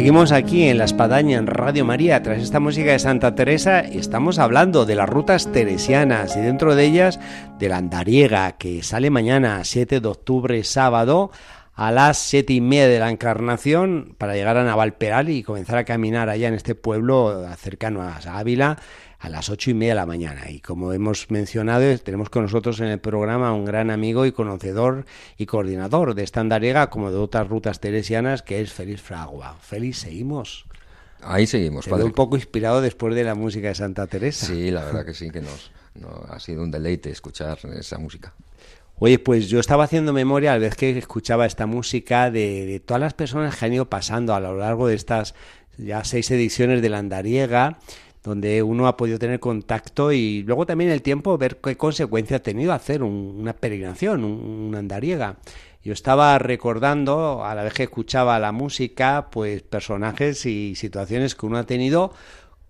seguimos 0.00 0.32
aquí 0.32 0.64
en 0.64 0.78
La 0.78 0.84
Espadaña, 0.84 1.36
en 1.36 1.46
Radio 1.46 1.84
María. 1.84 2.22
Tras 2.22 2.40
esta 2.40 2.58
música 2.58 2.92
de 2.92 2.98
Santa 2.98 3.34
Teresa, 3.34 3.80
estamos 3.80 4.38
hablando 4.38 4.86
de 4.86 4.94
las 4.94 5.06
rutas 5.06 5.52
teresianas 5.52 6.38
y 6.38 6.40
dentro 6.40 6.74
de 6.74 6.86
ellas 6.86 7.20
de 7.58 7.68
la 7.68 7.76
Andariega, 7.76 8.52
que 8.52 8.82
sale 8.82 9.10
mañana, 9.10 9.62
7 9.62 10.00
de 10.00 10.08
octubre, 10.08 10.64
sábado, 10.64 11.32
a 11.74 11.92
las 11.92 12.16
siete 12.16 12.54
y 12.54 12.62
media 12.62 12.88
de 12.88 12.98
la 12.98 13.10
Encarnación, 13.10 14.14
para 14.16 14.32
llegar 14.32 14.56
a 14.56 14.64
Navalperal 14.64 15.28
y 15.28 15.42
comenzar 15.42 15.76
a 15.76 15.84
caminar 15.84 16.30
allá 16.30 16.48
en 16.48 16.54
este 16.54 16.74
pueblo 16.74 17.46
cercano 17.58 18.00
a 18.00 18.16
Ávila 18.38 18.78
a 19.20 19.28
las 19.28 19.50
ocho 19.50 19.70
y 19.70 19.74
media 19.74 19.92
de 19.92 19.96
la 20.00 20.06
mañana. 20.06 20.50
Y 20.50 20.60
como 20.60 20.92
hemos 20.92 21.30
mencionado, 21.30 21.96
tenemos 21.98 22.30
con 22.30 22.42
nosotros 22.42 22.80
en 22.80 22.86
el 22.86 22.98
programa 22.98 23.52
un 23.52 23.64
gran 23.66 23.90
amigo 23.90 24.24
y 24.26 24.32
conocedor 24.32 25.04
y 25.36 25.46
coordinador 25.46 26.14
de 26.14 26.22
esta 26.22 26.40
andariega, 26.40 26.88
como 26.88 27.10
de 27.10 27.18
otras 27.18 27.46
rutas 27.48 27.80
teresianas, 27.80 28.42
que 28.42 28.60
es 28.60 28.72
Félix 28.72 29.02
Fragua. 29.02 29.56
Félix, 29.60 29.98
seguimos. 29.98 30.64
Ahí 31.22 31.46
seguimos, 31.46 31.84
Te 31.84 31.90
padre. 31.90 32.04
un 32.04 32.12
poco 32.12 32.36
inspirado 32.36 32.80
después 32.80 33.14
de 33.14 33.24
la 33.24 33.34
música 33.34 33.68
de 33.68 33.74
Santa 33.74 34.06
Teresa. 34.06 34.46
Sí, 34.46 34.70
la 34.70 34.86
verdad 34.86 35.04
que 35.04 35.12
sí, 35.12 35.30
que 35.30 35.42
nos, 35.42 35.70
no- 35.94 36.24
ha 36.30 36.40
sido 36.40 36.62
un 36.62 36.70
deleite 36.70 37.10
escuchar 37.10 37.58
esa 37.78 37.98
música. 37.98 38.32
Oye, 39.02 39.18
pues 39.18 39.48
yo 39.48 39.60
estaba 39.60 39.84
haciendo 39.84 40.12
memoria 40.14 40.52
al 40.54 40.60
vez 40.60 40.76
que 40.76 40.96
escuchaba 40.96 41.44
esta 41.46 41.66
música 41.66 42.30
de, 42.30 42.64
de 42.66 42.80
todas 42.80 43.00
las 43.02 43.12
personas 43.14 43.54
que 43.56 43.64
han 43.66 43.72
ido 43.74 43.88
pasando 43.90 44.34
a 44.34 44.40
lo 44.40 44.56
largo 44.56 44.88
de 44.88 44.94
estas 44.94 45.34
ya 45.78 46.04
seis 46.04 46.30
ediciones 46.30 46.82
de 46.82 46.88
la 46.90 46.98
Andariega, 46.98 47.78
donde 48.22 48.62
uno 48.62 48.86
ha 48.86 48.96
podido 48.96 49.18
tener 49.18 49.40
contacto 49.40 50.12
y 50.12 50.42
luego 50.42 50.66
también 50.66 50.90
el 50.90 51.02
tiempo 51.02 51.36
ver 51.38 51.56
qué 51.56 51.76
consecuencia 51.76 52.36
ha 52.38 52.42
tenido 52.42 52.72
hacer 52.72 53.02
un- 53.02 53.36
una 53.38 53.52
peregrinación, 53.54 54.24
un- 54.24 54.66
una 54.68 54.78
Andariega. 54.78 55.36
Yo 55.82 55.94
estaba 55.94 56.38
recordando, 56.38 57.44
a 57.44 57.54
la 57.54 57.62
vez 57.64 57.72
que 57.72 57.84
escuchaba 57.84 58.38
la 58.38 58.52
música, 58.52 59.28
pues 59.32 59.62
personajes 59.62 60.44
y 60.44 60.74
situaciones 60.74 61.34
que 61.34 61.46
uno 61.46 61.56
ha 61.56 61.64
tenido 61.64 62.12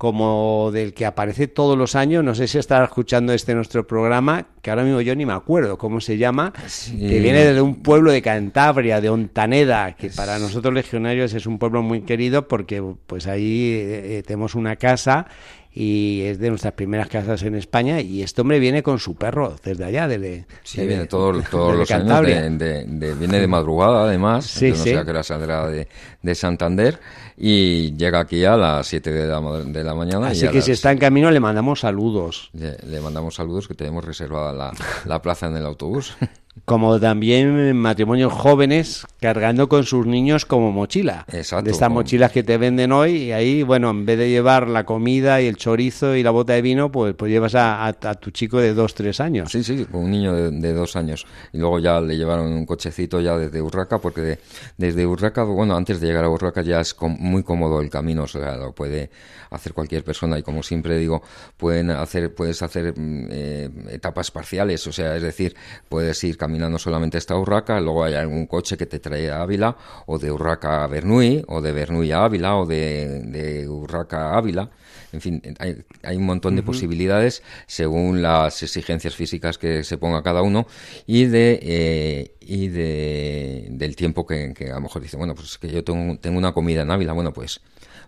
como 0.01 0.71
del 0.73 0.95
que 0.95 1.05
aparece 1.05 1.47
todos 1.47 1.77
los 1.77 1.95
años, 1.95 2.25
no 2.25 2.35
sé 2.35 2.49
si 2.49 2.57
estará 2.57 2.87
escuchando 2.87 3.35
este 3.35 3.55
nuestro 3.55 3.87
programa, 3.87 4.47
que 4.63 4.71
ahora 4.71 4.83
mismo 4.83 5.03
yo 5.03 5.15
ni 5.15 5.27
me 5.27 5.35
acuerdo 5.35 5.77
cómo 5.77 6.01
se 6.01 6.17
llama, 6.17 6.55
Sí. 6.69 6.97
que 7.07 7.19
viene 7.21 7.45
de 7.53 7.61
un 7.61 7.83
pueblo 7.83 8.11
de 8.11 8.23
Cantabria, 8.23 9.03
de 9.03 9.11
Ontaneda, 9.11 9.93
que 9.97 10.09
para 10.09 10.39
nosotros 10.39 10.73
legionarios 10.73 11.35
es 11.35 11.45
un 11.45 11.59
pueblo 11.59 11.83
muy 11.83 12.01
querido 12.01 12.49
porque 12.49 12.83
pues 13.07 13.27
ahí 13.27 13.73
eh, 13.75 14.19
eh, 14.19 14.23
tenemos 14.27 14.55
una 14.55 14.77
casa 14.77 15.27
y 15.73 16.23
es 16.23 16.39
de 16.41 16.49
nuestras 16.49 16.73
primeras 16.73 17.09
casas 17.09 17.43
en 17.43 17.55
España 17.55 18.01
y 18.01 18.23
este 18.23 18.41
hombre 18.41 18.59
viene 18.59 18.83
con 18.83 18.99
su 18.99 19.15
perro 19.17 19.55
desde 19.63 19.85
allá, 19.85 20.09
desde, 20.09 20.47
Sí, 20.65 20.85
viene 20.87 21.07
todo- 21.07 21.41
todos 21.43 21.77
los 21.77 21.91
años, 21.91 22.27
de, 22.27 22.49
de- 22.51 22.85
de- 22.87 23.15
viene 23.15 23.39
de 23.39 23.47
madrugada 23.47 24.05
además, 24.05 24.47
Sí, 24.47 24.69
sí. 24.69 24.71
no 24.71 24.77
sé 24.77 24.97
a 24.99 25.05
qué 25.05 25.11
hora 25.11 25.23
saldrá 25.23 25.69
de, 25.69 25.87
de 26.23 26.35
Santander 26.35 26.99
y 27.43 27.97
llega 27.97 28.21
aquí 28.21 28.45
a 28.45 28.55
las 28.55 28.87
7 28.87 29.11
de 29.11 29.27
la, 29.27 29.41
de 29.41 29.83
la 29.83 29.95
mañana. 29.95 30.29
Así 30.29 30.47
que 30.49 30.61
si 30.61 30.73
está 30.73 30.93
en 30.93 30.99
camino 30.99 31.31
le 31.31 31.41
mandamos 31.41 31.81
saludos. 31.81 32.51
le, 32.53 32.77
le 32.87 33.01
mandamos 33.01 33.35
saludos 33.35 33.67
que 33.67 33.75
tenemos 33.75 34.05
reservada 34.05 34.53
la, 34.53 34.73
la 35.07 35.23
plaza 35.23 35.47
en 35.47 35.57
el 35.57 35.65
autobús. 35.65 36.15
Como 36.65 37.01
también 37.01 37.77
matrimonios 37.77 38.33
jóvenes 38.33 39.05
cargando 39.21 39.69
con 39.69 39.85
sus 39.85 40.07
niños 40.07 40.47
como 40.47 40.71
mochila. 40.71 41.25
Exacto, 41.33 41.65
De 41.65 41.71
estas 41.73 41.91
mochilas 41.91 42.31
que 42.31 42.43
te 42.45 42.59
venden 42.59 42.93
hoy 42.93 43.17
y 43.25 43.33
ahí, 43.33 43.63
bueno, 43.65 43.91
en 43.91 44.07
vez 44.07 44.19
de 44.19 44.31
llevar 44.31 44.69
la 44.69 44.85
comida 44.85 45.41
y 45.43 45.47
el 45.47 45.57
chorizo 45.57 46.15
y 46.15 46.23
la 46.23 46.31
bota 46.31 46.53
de 46.53 46.63
vino, 46.63 46.93
pues, 46.93 47.15
pues 47.15 47.33
llevas 47.33 47.55
a, 47.57 47.87
a- 47.87 47.89
a 47.89 48.15
tu 48.15 48.31
chico 48.31 48.59
de 48.61 48.73
dos, 48.75 48.95
tres 48.95 49.19
años. 49.21 49.51
Sí, 49.51 49.65
sí, 49.65 49.85
un 49.93 50.11
niño 50.11 50.33
de, 50.35 50.51
de 50.53 50.73
dos 50.73 50.95
años. 50.95 51.27
Y 51.53 51.59
luego 51.59 51.81
ya 51.81 52.01
le 52.01 52.17
llevaron 52.17 52.53
un 52.53 52.67
cochecito 52.67 53.21
ya 53.21 53.37
desde 53.37 53.61
Urraca, 53.61 53.99
porque 53.99 54.21
de- 54.21 54.39
desde 54.77 55.07
Urraca, 55.07 55.43
bueno, 55.43 55.77
antes 55.77 56.01
de 56.01 56.07
llegar 56.07 56.25
a 56.25 56.29
Urraca 56.31 56.63
ya 56.63 56.81
es 56.81 56.95
com- 56.95 57.17
muy 57.19 57.43
cómodo 57.43 57.81
el 57.81 57.91
camino, 57.91 58.25
o 58.25 58.29
sea, 58.29 58.57
lo 58.57 58.73
puede 58.73 59.11
hacer 59.51 59.73
cualquier 59.75 60.05
persona. 60.05 60.39
Y 60.39 60.43
como 60.43 60.63
siempre 60.63 60.97
digo, 60.99 61.23
pueden 61.57 61.91
hacer, 61.91 62.33
puedes 62.33 62.63
hacer 62.63 62.95
mm, 62.97 63.27
eh, 63.31 63.71
etapas 63.91 64.31
parciales, 64.31 64.87
o 64.87 64.93
sea, 64.93 65.17
es 65.17 65.23
decir, 65.23 65.57
puedes 65.89 66.23
ir 66.23 66.37
caminando 66.37 66.50
caminando 66.51 66.81
solamente 66.81 67.17
hasta 67.17 67.37
Urraca, 67.37 67.81
luego 67.81 68.03
hay 68.03 68.15
algún 68.15 68.47
coche 68.47 68.77
que 68.77 68.87
te 68.87 68.99
trae 68.99 69.31
a 69.31 69.43
Ávila, 69.43 69.77
o 70.07 70.19
de 70.19 70.33
Urraca 70.33 70.83
a 70.83 70.89
Bernuy, 70.89 71.45
o 71.47 71.61
de 71.61 71.71
Bernuy 71.71 72.11
a 72.11 72.25
Ávila, 72.25 72.57
o 72.57 72.67
de, 72.67 73.21
de 73.21 73.69
Urraca 73.69 74.33
a 74.33 74.39
Ávila. 74.39 74.69
En 75.13 75.21
fin, 75.21 75.41
hay, 75.61 75.77
hay 76.03 76.17
un 76.17 76.27
montón 76.27 76.57
de 76.57 76.65
posibilidades 76.65 77.45
según 77.69 78.21
las 78.21 78.65
exigencias 78.65 79.15
físicas 79.15 79.59
que 79.59 79.85
se 79.85 79.97
ponga 79.97 80.25
cada 80.25 80.43
uno 80.43 80.67
y 81.07 81.27
de 81.27 81.59
eh, 81.63 82.35
y 82.41 82.69
de, 82.69 83.69
del 83.71 83.95
tiempo 83.95 84.27
que, 84.27 84.53
que 84.55 84.71
a 84.71 84.75
lo 84.75 84.81
mejor 84.83 85.03
dice, 85.03 85.17
bueno, 85.17 85.35
pues 85.37 85.53
es 85.53 85.59
que 85.59 85.69
yo 85.69 85.85
tengo, 85.85 86.17
tengo 86.19 86.39
una 86.39 86.53
comida 86.53 86.83
en 86.83 86.91
Ávila, 86.91 87.13
bueno, 87.13 87.33
pues 87.33 87.61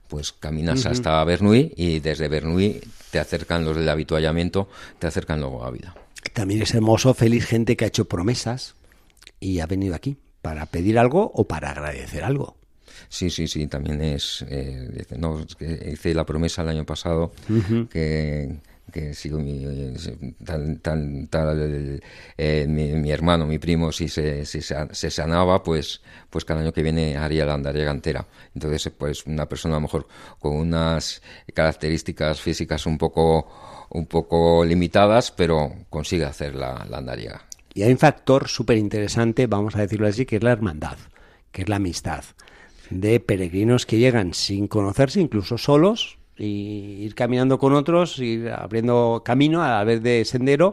pues 0.08 0.32
caminas 0.32 0.84
hasta 0.86 1.24
Bernuy 1.24 1.72
y 1.76 2.00
desde 2.00 2.28
Bernuy 2.28 2.82
te 3.10 3.18
acercan 3.18 3.64
los 3.64 3.76
del 3.76 3.88
habituallamiento, 3.88 4.68
te 4.98 5.06
acercan 5.06 5.40
luego 5.40 5.64
a 5.64 5.68
Ávila. 5.68 5.94
También 6.32 6.62
es 6.62 6.74
hermoso, 6.74 7.14
feliz 7.14 7.44
gente 7.46 7.76
que 7.76 7.84
ha 7.84 7.88
hecho 7.88 8.06
promesas 8.06 8.74
y 9.40 9.60
ha 9.60 9.66
venido 9.66 9.94
aquí 9.94 10.16
para 10.40 10.66
pedir 10.66 10.98
algo 10.98 11.30
o 11.34 11.44
para 11.44 11.70
agradecer 11.70 12.24
algo. 12.24 12.56
Sí, 13.08 13.30
sí, 13.30 13.46
sí, 13.46 13.66
también 13.66 14.00
es. 14.00 14.44
eh, 14.48 15.04
no, 15.18 15.40
es 15.40 15.54
que 15.54 15.90
hice 15.92 16.14
la 16.14 16.24
promesa 16.24 16.62
el 16.62 16.68
año 16.70 16.86
pasado 16.86 17.32
que, 17.90 18.56
que 18.90 19.14
si 19.14 19.30
mi, 19.30 19.94
tal, 20.44 20.80
tal, 20.80 21.26
tal, 21.28 22.00
eh, 22.38 22.66
mi, 22.68 22.92
mi 22.92 23.10
hermano, 23.10 23.46
mi 23.46 23.58
primo, 23.58 23.92
si 23.92 24.08
se, 24.08 24.44
si 24.44 24.60
se, 24.62 25.10
sanaba, 25.10 25.62
pues, 25.62 26.00
pues 26.30 26.44
cada 26.44 26.60
año 26.60 26.72
que 26.72 26.82
viene 26.82 27.16
haría 27.16 27.44
la 27.44 27.54
andariega 27.54 27.90
entera. 27.90 28.26
Entonces, 28.54 28.92
pues 28.96 29.26
una 29.26 29.46
persona 29.48 29.76
a 29.76 29.78
lo 29.78 29.82
mejor 29.82 30.06
con 30.38 30.56
unas 30.56 31.22
características 31.52 32.40
físicas 32.40 32.86
un 32.86 32.98
poco, 32.98 33.48
un 33.94 34.06
poco 34.06 34.64
limitadas, 34.64 35.30
pero 35.30 35.72
consigue 35.90 36.24
hacer 36.24 36.54
la, 36.54 36.86
la 36.88 36.98
andariega. 36.98 37.42
Y 37.74 37.82
hay 37.82 37.92
un 37.92 37.98
factor 37.98 38.48
súper 38.48 38.76
interesante, 38.78 39.46
vamos 39.46 39.76
a 39.76 39.80
decirlo 39.80 40.06
así, 40.06 40.26
que 40.26 40.36
es 40.36 40.42
la 40.42 40.52
hermandad, 40.52 40.98
que 41.52 41.62
es 41.62 41.68
la 41.68 41.76
amistad 41.76 42.24
de 42.90 43.20
peregrinos 43.20 43.86
que 43.86 43.98
llegan 43.98 44.34
sin 44.34 44.68
conocerse, 44.68 45.20
incluso 45.20 45.56
solos, 45.56 46.18
y 46.36 46.98
ir 47.00 47.14
caminando 47.14 47.58
con 47.58 47.72
otros, 47.74 48.18
ir 48.18 48.50
abriendo 48.50 49.22
camino 49.24 49.62
a 49.62 49.68
la 49.70 49.84
vez 49.84 50.02
de 50.02 50.24
sendero. 50.24 50.70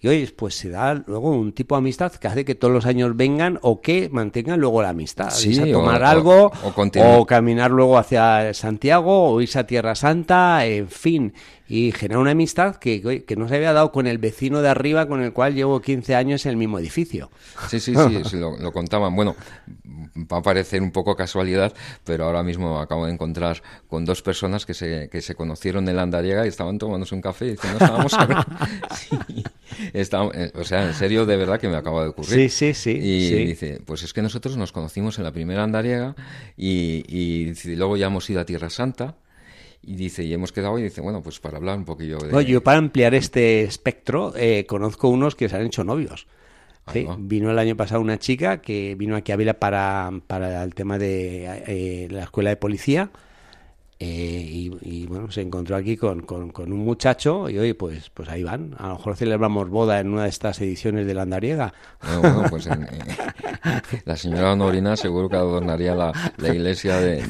Y 0.00 0.06
oye, 0.06 0.32
pues 0.34 0.54
se 0.54 0.68
da 0.70 0.94
luego 0.94 1.30
un 1.30 1.52
tipo 1.52 1.74
de 1.74 1.80
amistad 1.80 2.12
que 2.12 2.28
hace 2.28 2.44
que 2.44 2.54
todos 2.54 2.72
los 2.72 2.86
años 2.86 3.16
vengan 3.16 3.58
o 3.62 3.80
que 3.80 4.08
mantengan 4.10 4.60
luego 4.60 4.80
la 4.80 4.90
amistad. 4.90 5.30
Sí, 5.30 5.48
irse 5.48 5.62
a 5.62 5.72
tomar 5.72 6.02
o- 6.02 6.06
algo, 6.06 6.52
o 6.62 7.18
o 7.20 7.26
caminar 7.26 7.72
luego 7.72 7.98
hacia 7.98 8.54
Santiago, 8.54 9.30
o 9.32 9.40
irse 9.40 9.58
a 9.58 9.66
Tierra 9.66 9.96
Santa, 9.96 10.64
en 10.66 10.88
fin. 10.88 11.34
Y 11.68 11.92
generar 11.92 12.20
una 12.22 12.30
amistad 12.30 12.76
que, 12.76 13.24
que 13.26 13.36
no 13.36 13.46
se 13.48 13.56
había 13.56 13.72
dado 13.74 13.92
con 13.92 14.06
el 14.06 14.16
vecino 14.18 14.62
de 14.62 14.68
arriba 14.70 15.06
con 15.06 15.22
el 15.22 15.32
cual 15.34 15.54
llevo 15.54 15.80
15 15.82 16.14
años 16.14 16.46
en 16.46 16.50
el 16.52 16.56
mismo 16.56 16.78
edificio. 16.78 17.30
Sí, 17.68 17.78
sí, 17.78 17.94
sí, 17.94 18.22
sí, 18.30 18.36
lo, 18.38 18.56
lo 18.58 18.72
contaban. 18.72 19.14
Bueno, 19.14 19.36
va 20.16 20.38
a 20.38 20.42
parecer 20.42 20.80
un 20.82 20.90
poco 20.90 21.14
casualidad, 21.14 21.72
pero 22.04 22.24
ahora 22.24 22.42
mismo 22.42 22.80
acabo 22.80 23.06
de 23.06 23.12
encontrar 23.12 23.62
con 23.86 24.04
dos 24.06 24.22
personas 24.22 24.64
que 24.64 24.72
se, 24.74 25.08
que 25.10 25.20
se 25.20 25.34
conocieron 25.34 25.88
en 25.88 25.96
la 25.96 26.02
andariega 26.02 26.44
y 26.46 26.48
estaban 26.48 26.78
tomándose 26.78 27.14
un 27.14 27.20
café 27.20 27.46
y 27.46 27.50
dicen, 27.50 27.70
no 27.72 27.78
estábamos 27.78 28.14
hablando". 28.14 28.46
Sí, 28.96 29.44
estábamos- 29.92 30.34
eh, 30.34 30.50
o 30.54 30.64
sea, 30.64 30.86
en 30.86 30.94
serio, 30.94 31.26
de 31.26 31.36
verdad 31.36 31.60
que 31.60 31.68
me 31.68 31.76
acaba 31.76 32.02
de 32.02 32.08
ocurrir. 32.08 32.48
Sí, 32.50 32.72
sí, 32.72 32.74
sí, 32.74 32.90
Y 32.98 33.28
sí. 33.28 33.34
dice, 33.44 33.80
pues 33.84 34.02
es 34.02 34.12
que 34.12 34.22
nosotros 34.22 34.56
nos 34.56 34.72
conocimos 34.72 35.18
en 35.18 35.24
la 35.24 35.32
primera 35.32 35.62
andariega 35.64 36.14
y, 36.56 37.04
y 37.08 37.44
dice, 37.46 37.76
luego 37.76 37.96
ya 37.96 38.06
hemos 38.06 38.28
ido 38.30 38.40
a 38.40 38.44
Tierra 38.46 38.70
Santa. 38.70 39.16
Y 39.82 39.94
dice, 39.96 40.24
y 40.24 40.34
hemos 40.34 40.52
quedado 40.52 40.78
y 40.78 40.82
dice, 40.82 41.00
bueno, 41.00 41.22
pues 41.22 41.40
para 41.40 41.56
hablar 41.56 41.78
un 41.78 41.84
poquillo 41.84 42.18
de... 42.18 42.30
No, 42.30 42.40
yo 42.40 42.62
para 42.62 42.78
ampliar 42.78 43.14
este 43.14 43.62
espectro 43.62 44.32
eh, 44.36 44.66
conozco 44.66 45.08
unos 45.08 45.34
que 45.34 45.48
se 45.48 45.56
han 45.56 45.66
hecho 45.66 45.84
novios. 45.84 46.26
Va. 46.88 47.16
vino 47.18 47.50
el 47.50 47.58
año 47.58 47.76
pasado 47.76 48.00
una 48.00 48.18
chica 48.18 48.62
que 48.62 48.94
vino 48.94 49.14
aquí 49.14 49.30
a 49.30 49.34
Ávila 49.34 49.54
para, 49.54 50.10
para 50.26 50.64
el 50.64 50.74
tema 50.74 50.96
de 50.96 51.44
eh, 51.66 52.08
la 52.10 52.22
escuela 52.22 52.48
de 52.48 52.56
policía 52.56 53.10
eh, 54.00 54.46
y, 54.48 54.70
y, 54.82 55.06
bueno, 55.06 55.30
se 55.30 55.40
encontró 55.40 55.74
aquí 55.74 55.96
con, 55.96 56.20
con- 56.22 56.50
con 56.50 56.72
un 56.72 56.78
muchacho 56.84 57.50
y 57.50 57.58
oye, 57.58 57.74
pues, 57.74 58.10
pues 58.14 58.28
ahí 58.28 58.44
van. 58.44 58.74
A 58.78 58.88
lo 58.88 58.94
mejor 58.96 59.16
celebramos 59.16 59.68
boda 59.68 59.98
en 59.98 60.10
una 60.12 60.22
de 60.24 60.28
estas 60.28 60.60
ediciones 60.60 61.06
de 61.06 61.14
la 61.14 61.22
Andariega. 61.22 61.72
Bueno, 62.02 62.20
bueno, 62.20 62.42
pues 62.50 62.66
en- 62.68 62.84
eh, 62.84 62.88
la 64.04 64.16
señora 64.16 64.52
Honorina 64.52 64.96
seguro 64.96 65.28
que 65.28 65.36
adornaría 65.36 65.94
la, 65.96 66.12
la 66.36 66.48
iglesia 66.54 67.00
de, 67.00 67.22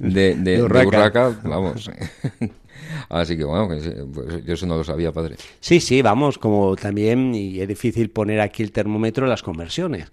de, 0.00 0.34
de- 0.34 0.34
de 0.34 0.62
Urraca. 0.62 0.88
Urraca, 0.88 1.28
vamos. 1.44 1.90
Así 3.08 3.36
que 3.36 3.44
bueno, 3.44 3.68
que 3.68 3.80
sí, 3.80 3.90
pues 4.12 4.44
yo 4.44 4.54
eso 4.54 4.66
no 4.66 4.76
lo 4.76 4.84
sabía, 4.84 5.12
padre. 5.12 5.36
Sí, 5.60 5.80
sí, 5.80 6.02
vamos, 6.02 6.38
como 6.38 6.74
también, 6.76 7.34
y 7.34 7.60
es 7.60 7.68
difícil 7.68 8.10
poner 8.10 8.40
aquí 8.40 8.62
el 8.62 8.72
termómetro, 8.72 9.26
las 9.26 9.42
conversiones. 9.42 10.10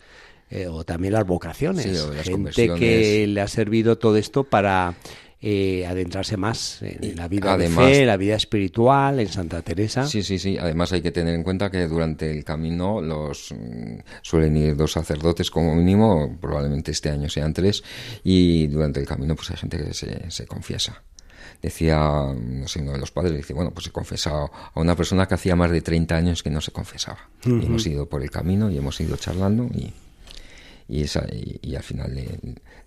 eh, 0.50 0.68
o 0.68 0.84
también 0.84 1.13
las 1.13 1.25
vocaciones. 1.25 1.84
Sí, 1.86 1.98
o 1.98 2.13
las 2.13 2.25
Gente 2.27 2.70
que 2.75 3.25
le 3.27 3.42
ha 3.42 3.48
servido 3.48 3.98
todo 3.98 4.16
esto 4.18 4.44
para 4.44 4.94
eh, 5.39 5.85
adentrarse 5.85 6.35
más 6.35 6.81
en 6.81 7.15
la 7.15 7.27
vida 7.27 7.53
además- 7.53 7.87
de 7.87 7.93
fe, 7.93 8.05
la 8.05 8.17
vida 8.17 8.35
espiritual, 8.35 9.19
en 9.19 9.27
Santa 9.27 9.61
Teresa. 9.61 10.07
Sí, 10.07 10.23
sí, 10.23 10.39
sí. 10.39 10.57
Además 10.59 10.91
hay 10.93 11.01
que 11.01 11.11
tener 11.11 11.35
en 11.35 11.43
cuenta 11.43 11.69
que 11.69 11.87
durante 11.87 12.31
el 12.31 12.43
camino 12.43 13.01
los 13.01 13.51
mm, 13.51 14.00
suelen 14.23 14.57
ir 14.57 14.75
dos 14.75 14.93
sacerdotes 14.93 15.51
como 15.51 15.75
mínimo, 15.75 16.37
probablemente 16.41 16.91
este 16.91 17.09
año 17.09 17.29
sean 17.29 17.53
tres, 17.53 17.83
y 18.23 18.67
durante 18.67 19.00
el 19.00 19.05
camino 19.05 19.35
pues 19.35 19.51
hay 19.51 19.57
gente 19.57 19.77
que 19.77 19.93
se, 19.93 20.31
se 20.31 20.47
confiesa. 20.47 21.03
Decía, 21.61 21.97
no 21.97 22.67
sé, 22.67 22.81
uno 22.81 22.91
de 22.91 23.00
los 23.00 23.09
padres, 23.11 23.35
dice, 23.35 23.53
bueno, 23.53 23.71
pues 23.71 23.87
he 23.87 23.91
confesado 23.91 24.51
a 24.73 24.79
una 24.79 24.95
persona 24.95 25.27
que 25.27 25.33
hacía 25.35 25.55
más 25.55 25.71
de 25.71 25.81
30 25.81 26.15
años 26.15 26.43
que 26.43 26.51
no 26.51 26.61
se 26.61 26.71
confesaba. 26.71 27.29
Y 27.45 27.50
hemos 27.65 27.85
ido 27.87 28.07
por 28.07 28.21
el 28.21 28.29
camino 28.29 28.69
y 28.69 28.77
hemos 28.77 29.00
ido 29.01 29.17
charlando 29.17 29.67
y, 29.73 29.91
y, 30.87 31.01
esa, 31.01 31.25
y, 31.31 31.59
y 31.63 31.75
al 31.75 31.81
final 31.83 32.13
le, 32.13 32.27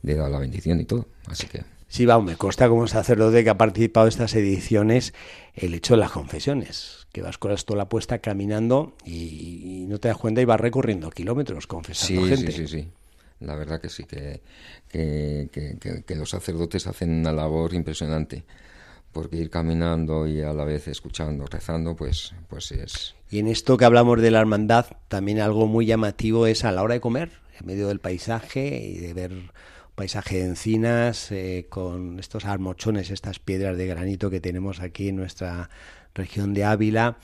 le 0.02 0.12
he 0.12 0.14
dado 0.14 0.28
la 0.30 0.38
bendición 0.38 0.80
y 0.80 0.84
todo. 0.84 1.06
Así 1.26 1.46
que... 1.48 1.62
Sí, 1.90 2.06
vamos, 2.06 2.24
me 2.24 2.36
consta 2.36 2.68
como 2.68 2.86
sacerdote 2.86 3.42
que 3.42 3.50
ha 3.50 3.58
participado 3.58 4.06
de 4.06 4.10
estas 4.10 4.32
ediciones 4.36 5.12
el 5.54 5.74
hecho 5.74 5.94
de 5.94 6.00
las 6.00 6.12
confesiones, 6.12 7.08
que 7.12 7.20
vas 7.20 7.36
con 7.36 7.52
la 7.76 7.88
puesta 7.88 8.20
caminando 8.20 8.94
y, 9.04 9.82
y 9.82 9.86
no 9.88 9.98
te 9.98 10.06
das 10.06 10.16
cuenta 10.16 10.40
y 10.40 10.44
vas 10.44 10.60
recorriendo 10.60 11.10
kilómetros 11.10 11.66
confesando 11.66 12.22
Sí, 12.22 12.28
gente. 12.28 12.52
sí, 12.52 12.68
sí, 12.68 12.82
sí. 12.82 12.88
La 13.40 13.56
verdad 13.56 13.80
que 13.80 13.88
sí, 13.88 14.04
que, 14.04 14.40
que, 14.88 15.48
que- 15.80 16.04
que- 16.06 16.14
los 16.14 16.30
sacerdotes 16.30 16.86
hacen 16.86 17.10
una 17.10 17.32
labor 17.32 17.74
impresionante. 17.74 18.44
Porque 19.10 19.38
ir 19.38 19.50
caminando 19.50 20.28
y 20.28 20.42
a 20.42 20.52
la 20.52 20.62
vez 20.64 20.86
escuchando, 20.86 21.44
rezando, 21.46 21.96
pues, 21.96 22.32
pues 22.48 22.70
es... 22.70 23.16
Y 23.28 23.40
en 23.40 23.48
esto 23.48 23.76
que 23.76 23.84
hablamos 23.84 24.20
de 24.22 24.30
la 24.30 24.38
hermandad, 24.38 24.86
también 25.08 25.40
algo 25.40 25.66
muy 25.66 25.86
llamativo 25.86 26.46
es 26.46 26.64
a 26.64 26.70
la 26.70 26.84
hora 26.84 26.94
de 26.94 27.00
comer, 27.00 27.32
en 27.58 27.66
medio 27.66 27.88
del 27.88 27.98
paisaje 27.98 28.78
y 28.86 28.98
de 28.98 29.12
ver 29.12 29.32
paisaje 30.00 30.38
de 30.38 30.46
encinas 30.46 31.30
eh, 31.30 31.66
con 31.68 32.18
estos 32.18 32.46
armochones, 32.46 33.10
estas 33.10 33.38
piedras 33.38 33.76
de 33.76 33.86
granito 33.86 34.30
que 34.30 34.40
tenemos 34.40 34.80
aquí 34.80 35.08
en 35.10 35.16
nuestra 35.16 35.68
región 36.14 36.54
de 36.54 36.64
Ávila. 36.64 37.18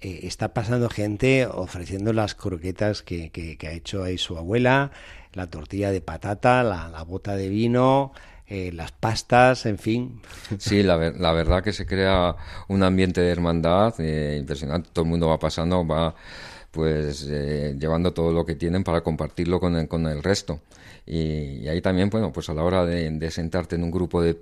eh, 0.00 0.22
está 0.24 0.52
pasando 0.52 0.90
gente 0.90 1.46
ofreciendo 1.46 2.12
las 2.12 2.34
croquetas 2.34 3.02
que, 3.02 3.30
ha 3.62 3.70
hecho 3.70 4.02
ahí 4.02 4.18
su 4.18 4.36
abuela, 4.36 4.90
la 5.34 5.46
tortilla 5.46 5.92
de 5.92 6.00
patata, 6.00 6.64
la, 6.64 7.00
bota 7.04 7.36
de 7.36 7.48
vino, 7.48 8.10
eh, 8.48 8.72
las 8.72 8.90
pastas, 8.90 9.64
en 9.64 9.78
fin. 9.78 10.20
Sí, 10.58 10.82
la, 10.82 10.96
ver- 10.96 11.20
la 11.20 11.30
verdad 11.30 11.62
que 11.62 11.72
se 11.72 11.86
crea 11.86 12.34
un 12.66 12.82
ambiente 12.82 13.20
de 13.20 13.30
hermandad 13.30 13.94
impresionante. 14.00 14.90
Todo 14.92 15.04
el 15.04 15.10
mundo 15.12 15.28
va 15.28 15.38
pasando, 15.38 15.86
va 15.86 16.12
pues 16.76 17.26
eh, 17.28 17.74
llevando 17.80 18.12
todo 18.12 18.32
lo 18.32 18.44
que 18.44 18.54
tienen 18.54 18.84
para 18.84 19.00
compartirlo 19.00 19.58
con 19.58 19.74
el, 19.74 20.22
resto. 20.22 20.60
Y, 21.06 21.66
ahí 21.68 21.80
también, 21.80 22.10
bueno, 22.10 22.32
pues 22.32 22.50
a 22.50 22.54
la 22.54 22.62
hora 22.62 22.84
de, 22.84 23.30
sentarte 23.30 23.76
en 23.76 23.82
un 23.82 23.90
grupo 23.90 24.22
de, 24.22 24.34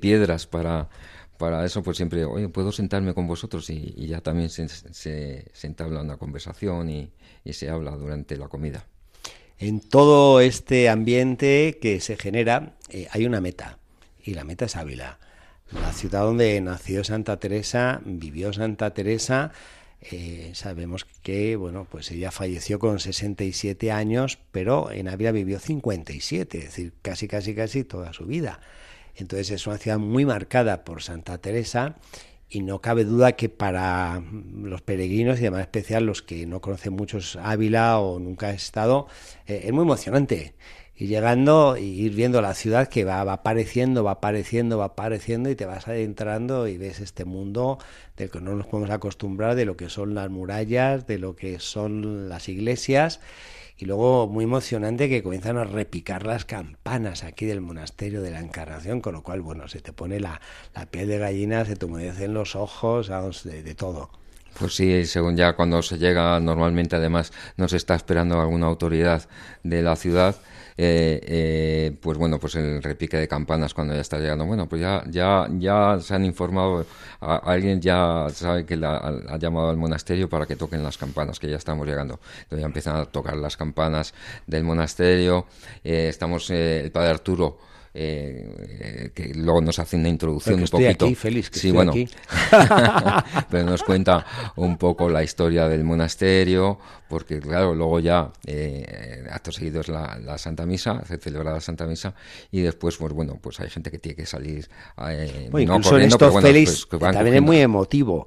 piedras 0.00 0.46
para, 0.46 0.90
para 1.38 1.64
eso, 1.64 1.82
pues 1.82 1.96
siempre, 1.96 2.26
oye, 2.26 2.50
puedo 2.50 2.70
sentarme 2.70 3.14
con 3.14 3.26
vosotros 3.26 3.70
y, 3.70 4.06
ya 4.06 4.20
también 4.20 4.50
se, 4.50 5.50
entabla 5.62 6.02
una 6.02 6.18
conversación 6.18 6.90
y, 6.90 7.10
y 7.44 7.54
se 7.54 7.70
habla 7.70 7.92
durante 7.92 8.36
la 8.36 8.48
comida. 8.48 8.84
En 9.58 9.80
todo 9.80 10.40
este 10.40 10.90
ambiente 10.90 11.78
que 11.80 12.00
se 12.00 12.16
genera 12.18 12.76
eh, 12.90 13.08
hay 13.10 13.24
una 13.24 13.40
meta 13.40 13.78
y 14.22 14.34
la 14.34 14.44
meta 14.44 14.66
es 14.66 14.76
Ávila, 14.76 15.18
la 15.72 15.92
ciudad 15.92 16.22
donde 16.22 16.60
nació 16.60 17.02
Santa 17.04 17.38
Teresa, 17.38 18.00
vivió 18.04 18.52
Santa 18.52 18.92
Teresa. 18.94 19.52
Eh, 20.00 20.52
sabemos 20.54 21.06
que 21.22 21.56
bueno, 21.56 21.86
pues 21.90 22.10
ella 22.10 22.30
falleció 22.30 22.78
con 22.78 23.00
67 23.00 23.90
años, 23.90 24.38
pero 24.52 24.90
en 24.90 25.08
Ávila 25.08 25.32
vivió 25.32 25.58
57, 25.58 26.58
es 26.58 26.64
decir, 26.64 26.92
casi, 27.02 27.28
casi, 27.28 27.54
casi 27.54 27.84
toda 27.84 28.12
su 28.12 28.26
vida. 28.26 28.60
Entonces 29.16 29.50
es 29.50 29.66
una 29.66 29.78
ciudad 29.78 29.98
muy 29.98 30.24
marcada 30.24 30.84
por 30.84 31.02
Santa 31.02 31.38
Teresa 31.38 31.96
y 32.48 32.60
no 32.60 32.80
cabe 32.80 33.04
duda 33.04 33.32
que 33.32 33.48
para 33.48 34.22
los 34.62 34.80
peregrinos 34.80 35.38
y 35.38 35.42
de 35.42 35.50
manera 35.50 35.64
especial 35.64 36.06
los 36.06 36.22
que 36.22 36.46
no 36.46 36.60
conocen 36.60 36.94
muchos 36.94 37.36
Ávila 37.36 37.98
o 37.98 38.20
nunca 38.20 38.48
han 38.48 38.54
estado, 38.54 39.08
eh, 39.46 39.62
es 39.64 39.72
muy 39.72 39.82
emocionante. 39.82 40.54
Y 41.00 41.06
llegando 41.06 41.76
y 41.76 41.84
ir 41.84 42.14
viendo 42.14 42.42
la 42.42 42.54
ciudad 42.54 42.88
que 42.88 43.04
va, 43.04 43.22
va 43.22 43.34
apareciendo, 43.34 44.02
va 44.02 44.12
apareciendo, 44.12 44.78
va 44.78 44.86
apareciendo 44.86 45.48
y 45.48 45.54
te 45.54 45.64
vas 45.64 45.86
adentrando 45.86 46.66
y 46.66 46.76
ves 46.76 46.98
este 46.98 47.24
mundo 47.24 47.78
del 48.16 48.30
que 48.30 48.40
no 48.40 48.56
nos 48.56 48.66
podemos 48.66 48.90
acostumbrar, 48.90 49.54
de 49.54 49.64
lo 49.64 49.76
que 49.76 49.88
son 49.88 50.16
las 50.16 50.28
murallas, 50.28 51.06
de 51.06 51.18
lo 51.18 51.36
que 51.36 51.60
son 51.60 52.28
las 52.28 52.48
iglesias 52.48 53.20
y 53.78 53.84
luego 53.84 54.26
muy 54.26 54.42
emocionante 54.42 55.08
que 55.08 55.22
comienzan 55.22 55.56
a 55.56 55.62
repicar 55.62 56.26
las 56.26 56.44
campanas 56.44 57.22
aquí 57.22 57.46
del 57.46 57.60
monasterio 57.60 58.20
de 58.20 58.32
la 58.32 58.40
Encarnación, 58.40 59.00
con 59.00 59.14
lo 59.14 59.22
cual, 59.22 59.40
bueno, 59.40 59.68
se 59.68 59.80
te 59.80 59.92
pone 59.92 60.18
la, 60.18 60.40
la 60.74 60.86
piel 60.86 61.06
de 61.06 61.18
gallina, 61.18 61.64
se 61.64 61.76
te 61.76 61.86
humedecen 61.86 62.34
los 62.34 62.56
ojos, 62.56 63.08
vamos, 63.08 63.44
de, 63.44 63.62
de 63.62 63.74
todo. 63.76 64.10
Pues 64.58 64.74
sí, 64.74 65.06
según 65.06 65.36
ya 65.36 65.54
cuando 65.54 65.80
se 65.82 65.96
llega, 65.96 66.40
normalmente 66.40 66.96
además 66.96 67.32
nos 67.56 67.72
está 67.72 67.94
esperando 67.94 68.40
alguna 68.40 68.66
autoridad 68.66 69.28
de 69.62 69.82
la 69.82 69.94
ciudad 69.94 70.34
eh, 70.80 71.20
eh, 71.26 71.98
pues 72.00 72.16
bueno, 72.18 72.38
pues 72.38 72.54
el 72.54 72.80
repique 72.80 73.16
de 73.16 73.26
campanas 73.26 73.74
cuando 73.74 73.94
ya 73.94 74.00
está 74.00 74.18
llegando. 74.18 74.46
Bueno, 74.46 74.68
pues 74.68 74.80
ya, 74.80 75.02
ya, 75.10 75.48
ya 75.58 75.98
se 76.00 76.14
han 76.14 76.24
informado, 76.24 76.86
alguien 77.20 77.80
ya 77.80 78.28
sabe 78.32 78.64
que 78.64 78.76
la, 78.76 78.96
ha 78.96 79.38
llamado 79.38 79.70
al 79.70 79.76
monasterio 79.76 80.28
para 80.28 80.46
que 80.46 80.54
toquen 80.54 80.84
las 80.84 80.96
campanas, 80.96 81.40
que 81.40 81.50
ya 81.50 81.56
estamos 81.56 81.84
llegando. 81.84 82.20
Entonces 82.42 82.60
ya 82.60 82.66
empiezan 82.66 82.96
a 82.96 83.06
tocar 83.06 83.36
las 83.36 83.56
campanas 83.56 84.14
del 84.46 84.62
monasterio. 84.62 85.46
Eh, 85.82 86.06
estamos, 86.08 86.48
el 86.50 86.92
padre 86.92 87.10
Arturo 87.10 87.58
eh, 88.00 89.10
que 89.12 89.32
luego 89.34 89.60
nos 89.60 89.80
hace 89.80 89.96
una 89.96 90.08
introducción 90.08 90.60
un 90.60 90.68
poquito. 90.68 91.06
Aquí, 91.06 91.16
feliz, 91.16 91.50
que 91.50 91.58
sí, 91.58 91.68
estoy 91.68 91.76
bueno, 91.76 91.90
aquí. 91.90 92.08
pero 93.50 93.64
nos 93.64 93.82
cuenta 93.82 94.24
un 94.54 94.78
poco 94.78 95.08
la 95.08 95.24
historia 95.24 95.66
del 95.66 95.82
monasterio, 95.82 96.78
porque 97.08 97.40
claro, 97.40 97.74
luego 97.74 97.98
ya, 97.98 98.30
eh, 98.46 99.26
acto 99.32 99.50
seguido 99.50 99.80
es 99.80 99.88
la, 99.88 100.16
la, 100.24 100.38
Santa 100.38 100.64
Misa, 100.64 101.02
se 101.06 101.18
celebra 101.18 101.52
la 101.52 101.60
Santa 101.60 101.86
Misa, 101.86 102.14
y 102.52 102.60
después, 102.60 102.96
pues 102.98 103.12
bueno, 103.12 103.36
pues 103.42 103.58
hay 103.58 103.68
gente 103.68 103.90
que 103.90 103.98
tiene 103.98 104.14
que 104.14 104.26
salir. 104.26 104.68
Eh, 105.08 105.48
Bueno, 105.50 105.78
no 105.78 105.82
corriendo, 105.82 106.18
pero 106.18 106.30
bueno, 106.30 106.46
Félix, 106.46 106.86
pues, 106.86 107.00
que 107.00 107.12
también 107.12 107.34
es 107.34 107.42
muy 107.42 107.58
emotivo 107.58 108.26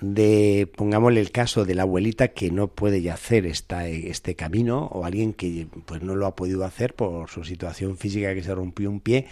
de, 0.00 0.68
pongámosle 0.76 1.20
el 1.20 1.30
caso 1.30 1.64
de 1.64 1.74
la 1.74 1.82
abuelita 1.82 2.28
que 2.28 2.50
no 2.50 2.68
puede 2.68 3.02
ya 3.02 3.14
hacer 3.14 3.46
este 3.46 4.34
camino 4.36 4.86
o 4.92 5.04
alguien 5.04 5.32
que 5.32 5.66
pues 5.86 6.02
no 6.02 6.14
lo 6.14 6.26
ha 6.26 6.36
podido 6.36 6.64
hacer 6.64 6.94
por 6.94 7.28
su 7.30 7.44
situación 7.44 7.96
física 7.96 8.34
que 8.34 8.42
se 8.42 8.54
rompió 8.54 8.90
un 8.90 9.00
pie 9.00 9.26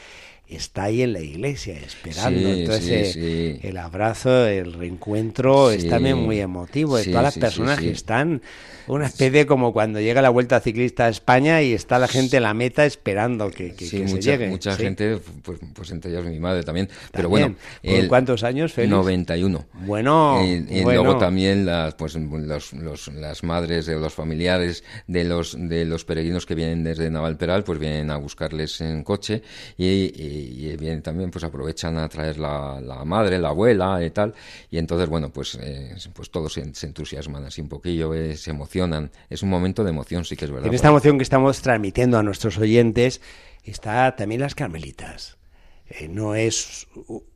está 0.49 0.85
ahí 0.85 1.03
en 1.03 1.13
la 1.13 1.21
iglesia 1.21 1.75
esperando 1.79 2.39
Sí, 2.55 2.61
entonces 2.61 3.13
sí, 3.13 3.21
eh, 3.21 3.59
sí. 3.63 3.69
el 3.69 3.77
abrazo 3.79 4.47
el 4.47 4.73
reencuentro 4.75 5.71
es 5.71 5.89
también 5.89 6.19
muy 6.19 6.41
emotivo 6.41 6.99
todas 7.01 7.23
las 7.23 7.39
personas 7.39 7.79
que 7.81 7.91
están 7.91 8.43
una 8.87 9.07
especie 9.07 9.47
como 9.47 9.73
cuando 9.73 10.01
llega 10.01 10.23
la 10.23 10.31
vuelta 10.31 10.61
ciclista 10.61 11.07
a 11.07 11.09
España 11.09 11.61
y 11.63 11.73
está 11.73 11.99
la 11.99 12.07
gente 12.07 12.37
en 12.37 12.45
la 12.45 12.55
meta 12.55 12.87
esperando 12.87 13.51
que, 13.51 13.75
se 13.75 14.07
llegue 14.21 14.47
mucha 14.49 14.77
gente, 14.77 15.19
pues, 15.43 15.59
pues 15.75 15.91
entre 15.91 16.13
ellas 16.13 16.25
mi 16.25 16.39
madre 16.39 16.63
también. 16.63 16.89
Pero 17.11 17.29
bueno, 17.29 17.57
¿Con 17.85 18.07
cuántos 18.07 18.45
años, 18.45 18.73
Félix? 18.73 18.93
91. 18.93 19.67
Bueno, 19.87 20.41
Y, 20.45 20.79
y 20.79 20.83
bueno. 20.85 21.03
luego 21.03 21.19
también 21.19 21.67
las, 21.67 21.95
pues, 21.95 22.15
los, 22.15 22.73
los- 22.75 23.09
las 23.09 23.43
madres 23.43 23.87
de 23.87 23.97
los 23.99 24.15
familiares 24.15 24.85
de 25.09 25.25
los, 25.25 25.57
de 25.59 25.85
los 25.85 26.05
peregrinos 26.05 26.47
que 26.47 26.55
vienen 26.55 26.85
desde 26.85 27.11
Navalperal, 27.11 27.65
pues 27.65 27.81
vienen 27.81 28.13
a 28.13 28.17
buscarles 28.19 28.81
en 28.83 29.03
coche 29.03 29.43
y, 29.77 29.85
y- 29.87 30.36
y 30.37 30.77
vienen 30.77 31.03
también, 31.03 31.31
pues 31.31 31.44
aprovechan 31.44 31.96
a 31.99 32.09
traer 32.09 32.38
la, 32.38 32.81
la 32.81 33.05
madre, 33.05 33.38
la 33.38 33.49
abuela 33.49 34.05
y 34.05 34.11
tal. 34.11 34.35
Y 34.70 34.79
entonces, 34.79 35.09
bueno, 35.09 35.31
pues, 35.31 35.59
eh, 35.61 35.94
pues 36.12 36.31
todos 36.31 36.53
se, 36.53 36.75
se 36.75 36.87
entusiasman 36.87 37.44
así 37.44 37.61
un 37.61 37.68
poquillo, 37.68 38.14
eh, 38.14 38.37
se 38.37 38.51
emocionan. 38.51 39.11
Es 39.31 39.42
un 39.42 39.49
momento 39.49 39.85
de 39.85 39.90
emoción, 39.90 40.25
sí 40.25 40.37
que 40.37 40.44
es 40.44 40.51
verdad. 40.51 40.68
En 40.68 40.75
esta 40.75 40.88
emoción 40.88 41.18
que 41.18 41.22
estamos 41.22 41.61
transmitiendo 41.62 42.18
a 42.18 42.22
nuestros 42.22 42.59
oyentes 42.59 43.20
está 43.64 44.14
también 44.16 44.40
las 44.40 44.55
carmelitas. 44.55 45.37
Eh, 45.88 46.09
no 46.09 46.35
es 46.35 46.88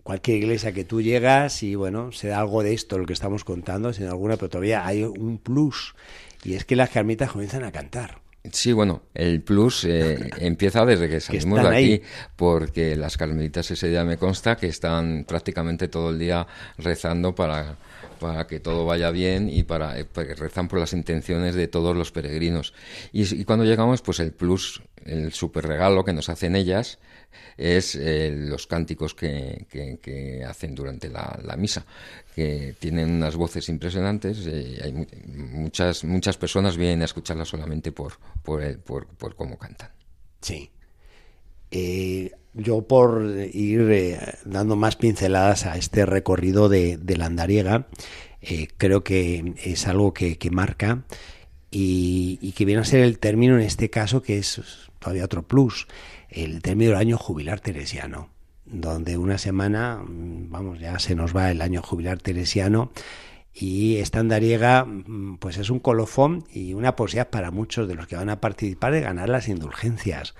cualquier 0.03 0.39
iglesia 0.39 0.73
que 0.73 0.85
tú 0.85 1.01
llegas 1.01 1.63
y 1.63 1.77
bueno, 1.77 2.11
se 2.11 2.29
da 2.29 2.41
algo 2.41 2.63
de 2.63 2.75
esto, 2.75 2.99
lo 2.99 3.07
que 3.07 3.13
estamos 3.13 3.45
contando, 3.45 3.93
sino 3.93 4.09
alguna, 4.09 4.37
pero 4.37 4.49
todavía 4.49 4.87
hay 4.87 5.05
un 5.05 5.39
plus. 5.39 5.95
Y 6.43 6.55
es 6.55 6.65
que 6.65 6.75
las 6.75 6.91
carmelitas 6.91 7.31
comienzan 7.31 7.65
a 7.65 7.71
cantar. 7.71 8.21
Sí, 8.53 8.73
bueno, 8.73 9.03
el 9.13 9.43
plus 9.43 9.85
eh, 9.85 10.31
empieza 10.39 10.87
desde 10.87 11.09
que 11.09 11.21
salimos 11.21 11.63
de 11.63 11.69
aquí, 11.69 11.77
ahí. 11.77 12.03
porque 12.37 12.97
las 12.97 13.19
carmelitas 13.19 13.71
ese 13.71 13.89
día 13.89 14.05
me 14.05 14.17
consta 14.17 14.57
que 14.57 14.67
están 14.67 15.25
prácticamente 15.29 15.89
todo 15.89 16.11
el 16.11 16.19
día 16.19 16.47
rezando 16.79 17.35
para, 17.35 17.77
para 18.19 18.47
que 18.47 18.59
todo 18.59 18.87
vaya 18.87 19.11
bien 19.11 19.51
y 19.51 19.65
para 19.65 19.99
eh, 19.99 20.07
porque 20.11 20.35
rezan 20.35 20.69
por 20.69 20.79
las 20.79 20.95
intenciones 20.95 21.55
de 21.55 21.69
todos 21.69 21.95
los 21.95 22.13
peregrinos. 22.13 22.73
Y, 23.13 23.41
y 23.41 23.45
cuando 23.45 23.67
llegamos, 23.67 24.01
pues 24.01 24.21
el 24.21 24.33
plus, 24.33 24.83
el 25.05 25.33
super 25.33 25.67
regalo 25.67 26.05
que 26.05 26.13
nos 26.13 26.29
hacen 26.29 26.57
ellas 26.57 26.99
es 27.57 27.95
eh, 27.95 28.33
los 28.35 28.67
cánticos 28.67 29.15
que, 29.15 29.67
que- 29.71 29.99
hacen 30.45 30.75
durante 30.75 31.09
la, 31.09 31.39
la 31.45 31.57
misa, 31.57 31.85
que 32.35 32.75
tienen 32.79 33.11
unas 33.11 33.37
voces 33.37 33.69
impresionantes. 33.69 34.47
eh, 34.47 34.81
hay 34.83 34.93
mu- 34.93 35.07
muchas, 35.27 36.03
muchas 36.05 36.37
personas 36.37 36.77
vienen 36.77 37.03
a 37.03 37.05
escucharlas 37.05 37.49
solamente 37.49 37.93
por, 37.93 38.15
por, 38.43 38.63
el- 38.63 38.79
por, 38.79 39.07
por 39.07 39.37
cómo 39.37 39.59
cantan. 39.59 39.91
Sí. 40.41 40.71
Eh, 41.71 42.33
yo 42.55 42.83
por 42.83 43.23
ir 43.53 43.81
eh, 43.93 44.19
dando 44.45 44.75
más 44.75 44.97
pinceladas 44.97 45.67
a 45.67 45.77
este 45.77 46.05
recorrido 46.07 46.69
de, 46.69 46.99
la 47.17 47.27
andariega, 47.27 47.87
creo 48.77 49.05
que 49.05 49.55
es 49.63 49.87
algo 49.87 50.13
que, 50.13 50.37
marca 50.51 51.05
y 51.71 52.53
que 52.57 52.65
viene 52.65 52.81
a 52.81 52.85
ser 52.85 53.03
el 53.03 53.21
término 53.21 53.55
en 53.55 53.61
este 53.61 53.91
caso 53.91 54.23
que 54.23 54.39
es 54.39 54.90
todavía 55.01 55.25
otro 55.25 55.43
plus, 55.43 55.89
el 56.29 56.63
término 56.63 56.93
del 56.93 57.01
año 57.01 57.19
jubilar 57.19 57.59
teresiano, 57.59 58.29
donde 58.65 59.19
una 59.19 59.39
semana, 59.39 59.97
mm, 59.97 60.51
vamos, 60.51 60.79
ya 60.79 60.99
se 61.01 61.17
nos 61.17 61.35
va 61.37 61.51
el 61.51 61.61
año 61.61 61.83
jubilar 61.83 62.19
teresiano 62.19 62.93
y 63.53 63.97
esta 63.97 64.21
andariega 64.21 64.85
mm, 64.85 65.39
pues 65.39 65.59
es 65.59 65.71
un 65.71 65.81
colofón 65.81 66.45
y 66.53 66.75
una 66.75 66.95
posibilidad 66.95 67.31
para 67.31 67.51
muchos 67.51 67.89
de 67.89 67.95
los 67.97 68.07
que 68.07 68.17
van 68.17 68.31
a 68.31 68.41
participar 68.41 68.93
de 68.93 69.01
ganar 69.01 69.29
las 69.29 69.49
indulgencias 69.49 70.35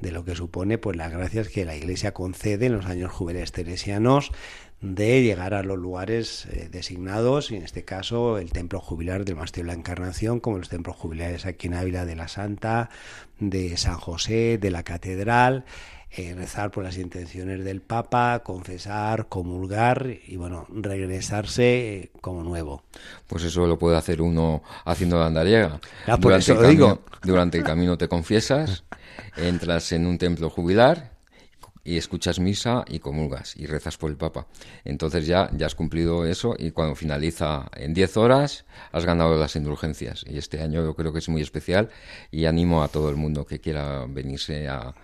de 0.00 0.12
lo 0.12 0.24
que 0.24 0.34
supone 0.34 0.78
pues 0.78 0.96
las 0.96 1.12
gracias 1.12 1.48
que 1.48 1.64
la 1.64 1.76
Iglesia 1.76 2.12
concede 2.12 2.66
en 2.66 2.72
los 2.72 2.86
años 2.86 3.12
jubilares 3.12 3.52
teresianos 3.52 4.32
de 4.80 5.22
llegar 5.22 5.52
a 5.52 5.62
los 5.62 5.78
lugares 5.78 6.46
eh, 6.46 6.68
designados, 6.70 7.50
y 7.50 7.56
en 7.56 7.62
este 7.62 7.84
caso 7.84 8.38
el 8.38 8.50
templo 8.50 8.80
jubilar 8.80 9.24
del 9.24 9.36
Monasterio 9.36 9.66
de 9.66 9.74
la 9.74 9.78
Encarnación, 9.78 10.40
como 10.40 10.58
los 10.58 10.68
templos 10.68 10.96
jubilares 10.96 11.44
aquí 11.46 11.66
en 11.66 11.74
Ávila 11.74 12.06
de 12.06 12.16
la 12.16 12.28
Santa, 12.28 12.88
de 13.38 13.76
San 13.76 13.98
José, 13.98 14.58
de 14.58 14.70
la 14.70 14.82
Catedral, 14.82 15.64
eh, 16.12 16.34
rezar 16.34 16.70
por 16.70 16.82
las 16.82 16.96
intenciones 16.96 17.64
del 17.64 17.82
Papa, 17.82 18.40
confesar, 18.42 19.28
comulgar 19.28 20.08
y 20.26 20.36
bueno, 20.36 20.66
regresarse 20.70 21.98
eh, 21.98 22.10
como 22.20 22.42
nuevo. 22.42 22.82
Pues 23.28 23.44
eso 23.44 23.66
lo 23.66 23.78
puede 23.78 23.96
hacer 23.96 24.20
uno 24.20 24.62
haciendo 24.86 25.18
la 25.18 25.26
andariega. 25.26 25.78
Ah, 26.06 26.18
el 26.20 26.40
digo. 26.40 26.60
camino, 26.60 27.00
durante 27.22 27.58
el 27.58 27.64
camino 27.64 27.96
te 27.96 28.08
confiesas, 28.08 28.82
entras 29.36 29.92
en 29.92 30.06
un 30.06 30.18
templo 30.18 30.50
jubilar 30.50 31.09
y 31.90 31.96
escuchas 31.96 32.38
misa 32.38 32.84
y 32.88 33.00
comulgas 33.00 33.56
y 33.56 33.66
rezas 33.66 33.96
por 33.96 34.10
el 34.10 34.16
Papa. 34.16 34.46
Entonces 34.84 35.26
ya, 35.26 35.50
ya 35.56 35.66
has 35.66 35.74
cumplido 35.74 36.24
eso 36.24 36.54
y 36.58 36.70
cuando 36.70 36.94
finaliza 36.94 37.68
en 37.74 37.94
10 37.94 38.16
horas 38.16 38.64
has 38.92 39.04
ganado 39.04 39.36
las 39.36 39.56
indulgencias. 39.56 40.24
Y 40.28 40.38
este 40.38 40.62
año 40.62 40.84
yo 40.84 40.94
creo 40.94 41.12
que 41.12 41.18
es 41.18 41.28
muy 41.28 41.42
especial 41.42 41.88
y 42.30 42.44
animo 42.44 42.82
a 42.82 42.88
todo 42.88 43.10
el 43.10 43.16
mundo 43.16 43.44
que 43.44 43.58
quiera 43.60 44.06
venirse 44.08 44.68
a, 44.68 44.94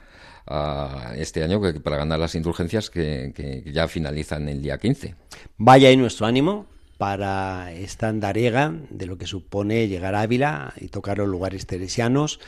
a 0.47 1.15
este 1.17 1.43
año 1.43 1.61
que- 1.61 1.81
para 1.81 1.97
ganar 1.97 2.21
las 2.21 2.35
indulgencias 2.37 2.89
que, 2.91 3.63
ya 3.73 3.89
finalizan 3.89 4.49
el 4.49 4.63
día 4.63 4.79
15. 4.79 5.15
Vaya 5.59 5.89
ahí 5.89 5.97
nuestro 5.97 6.27
ánimo 6.27 6.67
para 6.99 7.73
esta 7.73 8.09
andariega 8.09 8.73
de 8.91 9.07
lo 9.07 9.19
que 9.19 9.27
supone 9.27 9.89
llegar 9.89 10.15
a 10.15 10.23
Ávila 10.23 10.73
y 10.81 10.89
tocar 10.89 11.19
los 11.19 11.29
lugares 11.29 11.67
teresianos. 11.67 12.39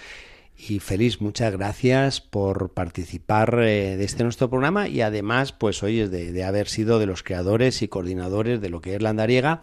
Y 0.61 0.81
Feliz, 0.81 1.21
muchas 1.21 1.53
gracias 1.53 2.21
por 2.21 2.71
participar 2.71 3.61
eh, 3.63 3.97
de 3.97 4.05
este 4.05 4.25
nuestro 4.25 4.51
programa 4.51 4.89
y 4.89 5.03
además, 5.03 5.53
pues 5.53 5.85
oye, 5.85 6.09
de, 6.09 6.33
de 6.33 6.45
haber 6.45 6.69
sido 6.69 6.99
de 6.99 7.07
los 7.07 7.23
creadores 7.23 7.81
y 7.83 7.89
coordinadores 7.89 8.61
de 8.61 8.69
lo 8.69 8.81
que 8.81 8.97
es 8.97 9.03
la 9.03 9.11
andariega. 9.11 9.61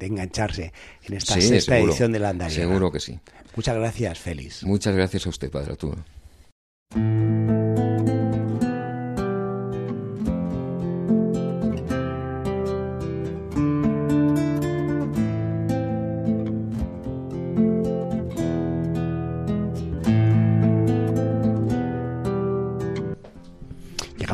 engancharse 0.00 0.72
en 1.04 1.14
esta 1.14 1.40
sexta 1.40 1.78
edición 1.78 2.12
de 2.12 2.18
la 2.20 2.30
Andariega. 2.30 2.64
Seguro 2.64 2.90
que 2.90 2.98
sí. 3.00 3.20
Muchas 3.54 3.76
gracias, 3.76 4.18
Félix. 4.18 4.64
Muchas 4.64 4.94
gracias 4.94 5.26
a 5.26 5.28
usted, 5.30 5.50
Padre 5.50 5.72
Arturo. 5.72 6.04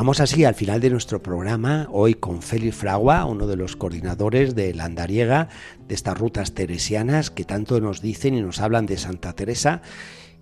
Llegamos 0.03 0.19
así 0.19 0.43
al 0.43 0.53
final 0.53 0.81
de 0.81 0.89
nuestro 0.89 1.23
programa, 1.23 1.87
hoy 1.89 2.15
con 2.15 2.41
Félix 2.41 2.75
Fragua, 2.75 3.23
uno 3.23 3.47
de 3.47 3.55
los 3.55 3.77
coordinadores 3.77 4.53
de 4.53 4.73
la 4.73 4.83
Andariega, 4.83 5.47
de 5.87 5.95
estas 5.95 6.17
rutas 6.17 6.53
teresianas 6.53 7.31
que 7.31 7.45
tanto 7.45 7.79
nos 7.79 8.01
dicen 8.01 8.33
y 8.33 8.41
nos 8.41 8.59
hablan 8.59 8.85
de 8.85 8.97
Santa 8.97 9.31
Teresa 9.31 9.81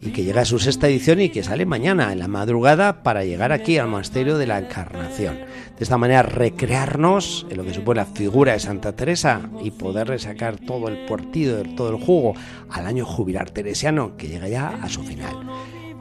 y 0.02 0.14
que 0.14 0.24
llega 0.24 0.42
a 0.42 0.46
su 0.46 0.58
sexta 0.58 0.88
edición 0.88 1.22
y 1.22 1.30
que 1.30 1.44
sale 1.44 1.68
mañana 1.68 2.12
en 2.12 2.18
la 2.18 2.28
madrugada 2.28 3.04
para 3.04 3.24
llegar 3.24 3.52
aquí 3.52 3.78
al 3.78 3.88
Monasterio 3.88 4.40
de 4.40 4.48
la 4.48 4.58
Encarnación. 4.58 5.36
De 5.36 5.84
esta 5.84 6.00
manera 6.00 6.24
recrearnos 6.24 7.46
en 7.52 7.58
lo 7.58 7.64
que 7.64 7.76
supone 7.76 8.00
la 8.00 8.08
figura 8.08 8.54
de 8.54 8.60
Santa 8.60 8.96
Teresa 8.96 9.42
y 9.64 9.70
poder 9.70 10.20
sacar 10.20 10.58
todo 10.58 10.88
el 10.88 11.06
partido, 11.06 11.62
todo 11.78 11.96
el 11.96 12.04
jugo 12.04 12.34
al 12.72 12.88
año 12.88 13.06
jubilar 13.06 13.52
teresiano 13.52 14.18
que 14.18 14.28
llega 14.28 14.50
ya 14.50 14.70
a 14.82 14.90
su 14.90 15.04
final. 15.04 15.36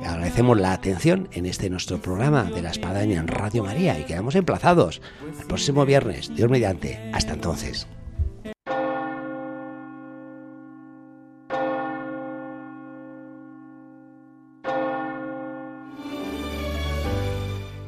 Agradecemos 0.04 0.58
la 0.58 0.72
atención 0.72 1.28
en 1.32 1.46
este 1.46 1.70
nuestro 1.70 2.00
programa 2.00 2.44
de 2.44 2.62
la 2.62 2.70
Espadaña 2.70 3.20
en 3.20 3.28
Radio 3.28 3.64
María 3.64 3.98
y 3.98 4.04
quedamos 4.04 4.34
emplazados 4.34 5.02
el 5.40 5.46
próximo 5.46 5.84
viernes, 5.84 6.34
Dios 6.34 6.50
mediante. 6.50 6.98
Hasta 7.12 7.34
entonces. 7.34 7.86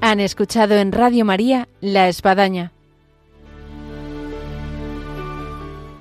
Han 0.00 0.20
escuchado 0.20 0.74
en 0.74 0.92
Radio 0.92 1.24
María 1.24 1.68
La 1.80 2.08
Espadaña. 2.08 2.72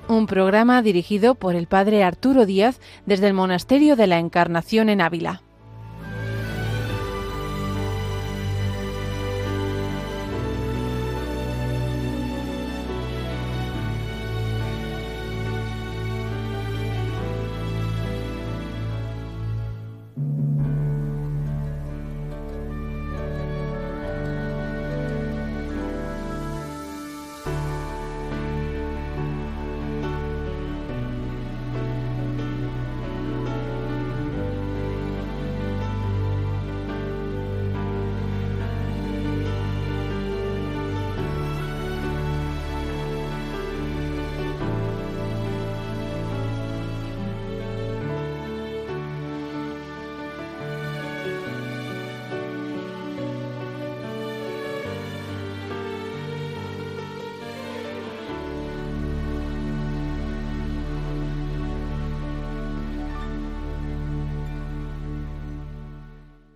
Un 0.08 0.26
programa 0.26 0.82
dirigido 0.82 1.34
por 1.34 1.54
el 1.54 1.66
padre 1.66 2.04
Arturo 2.04 2.44
Díaz 2.44 2.80
desde 3.06 3.28
el 3.28 3.32
Monasterio 3.32 3.96
de 3.96 4.06
la 4.06 4.18
Encarnación 4.18 4.90
en 4.90 5.00
Ávila. 5.00 5.42